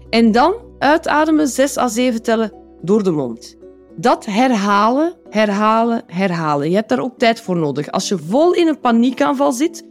[0.10, 2.52] En dan uitademen, zes à zeven tellen
[2.82, 3.58] door de mond.
[3.96, 6.70] Dat herhalen, herhalen, herhalen.
[6.70, 7.92] Je hebt daar ook tijd voor nodig.
[7.92, 9.84] Als je vol in een paniekaanval zit,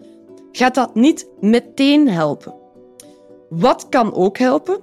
[0.57, 2.55] gaat dat niet meteen helpen.
[3.49, 4.79] Wat kan ook helpen?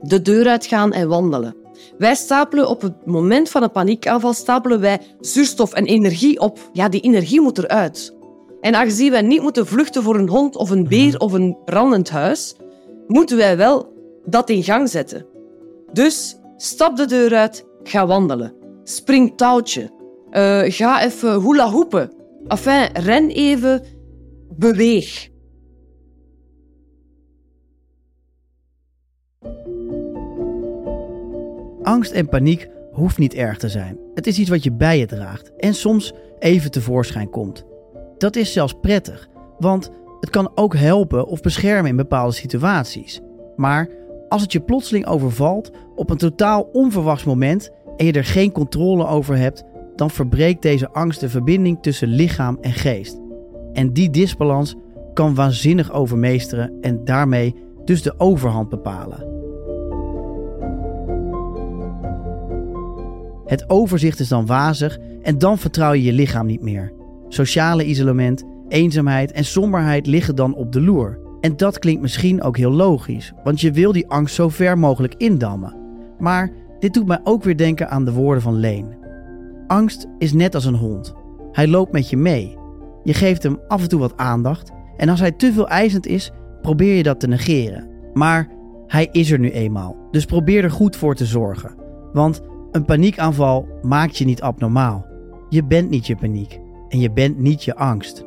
[0.00, 1.56] De deur uitgaan en wandelen.
[1.98, 6.58] Wij stapelen op het moment van een paniekaanval stapelen wij zuurstof en energie op.
[6.72, 8.16] Ja, die energie moet eruit.
[8.60, 12.10] En aangezien wij niet moeten vluchten voor een hond of een beer of een brandend
[12.10, 12.56] huis,
[13.06, 13.92] moeten wij wel
[14.24, 15.26] dat in gang zetten.
[15.92, 18.52] Dus stap de deur uit, ga wandelen.
[18.84, 19.90] Spring touwtje.
[20.30, 22.12] Uh, ga even hula hoepen.
[22.48, 23.82] Enfin, ren even,
[24.60, 25.28] beweeg.
[31.82, 33.98] Angst en paniek hoeft niet erg te zijn.
[34.14, 37.64] Het is iets wat je bij je draagt en soms even tevoorschijn komt.
[38.18, 39.90] Dat is zelfs prettig, want
[40.20, 43.20] het kan ook helpen of beschermen in bepaalde situaties.
[43.56, 43.88] Maar
[44.28, 49.06] als het je plotseling overvalt op een totaal onverwachts moment en je er geen controle
[49.06, 49.64] over hebt,
[49.96, 53.29] dan verbreekt deze angst de verbinding tussen lichaam en geest.
[53.72, 54.76] En die disbalans
[55.14, 57.54] kan waanzinnig overmeesteren en daarmee
[57.84, 59.28] dus de overhand bepalen.
[63.46, 66.92] Het overzicht is dan wazig en dan vertrouw je je lichaam niet meer.
[67.28, 71.18] Sociale isolement, eenzaamheid en somberheid liggen dan op de loer.
[71.40, 75.14] En dat klinkt misschien ook heel logisch, want je wil die angst zo ver mogelijk
[75.16, 75.76] indammen.
[76.18, 78.98] Maar dit doet mij ook weer denken aan de woorden van Leen.
[79.66, 81.14] Angst is net als een hond.
[81.52, 82.59] Hij loopt met je mee.
[83.02, 86.30] Je geeft hem af en toe wat aandacht en als hij te veel eisend is,
[86.62, 87.88] probeer je dat te negeren.
[88.12, 88.48] Maar
[88.86, 91.74] hij is er nu eenmaal, dus probeer er goed voor te zorgen.
[92.12, 92.40] Want
[92.70, 95.06] een paniekaanval maakt je niet abnormaal.
[95.48, 98.24] Je bent niet je paniek en je bent niet je angst.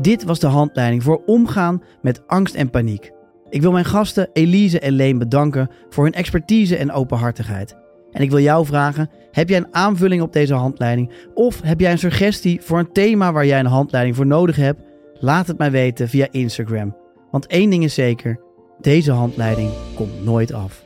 [0.00, 3.12] Dit was de handleiding voor omgaan met angst en paniek.
[3.50, 7.76] Ik wil mijn gasten Elise en Leen bedanken voor hun expertise en openhartigheid.
[8.12, 11.12] En ik wil jou vragen: heb jij een aanvulling op deze handleiding?
[11.34, 14.80] Of heb jij een suggestie voor een thema waar jij een handleiding voor nodig hebt?
[15.14, 16.96] Laat het mij weten via Instagram.
[17.30, 18.40] Want één ding is zeker:
[18.80, 20.84] deze handleiding komt nooit af.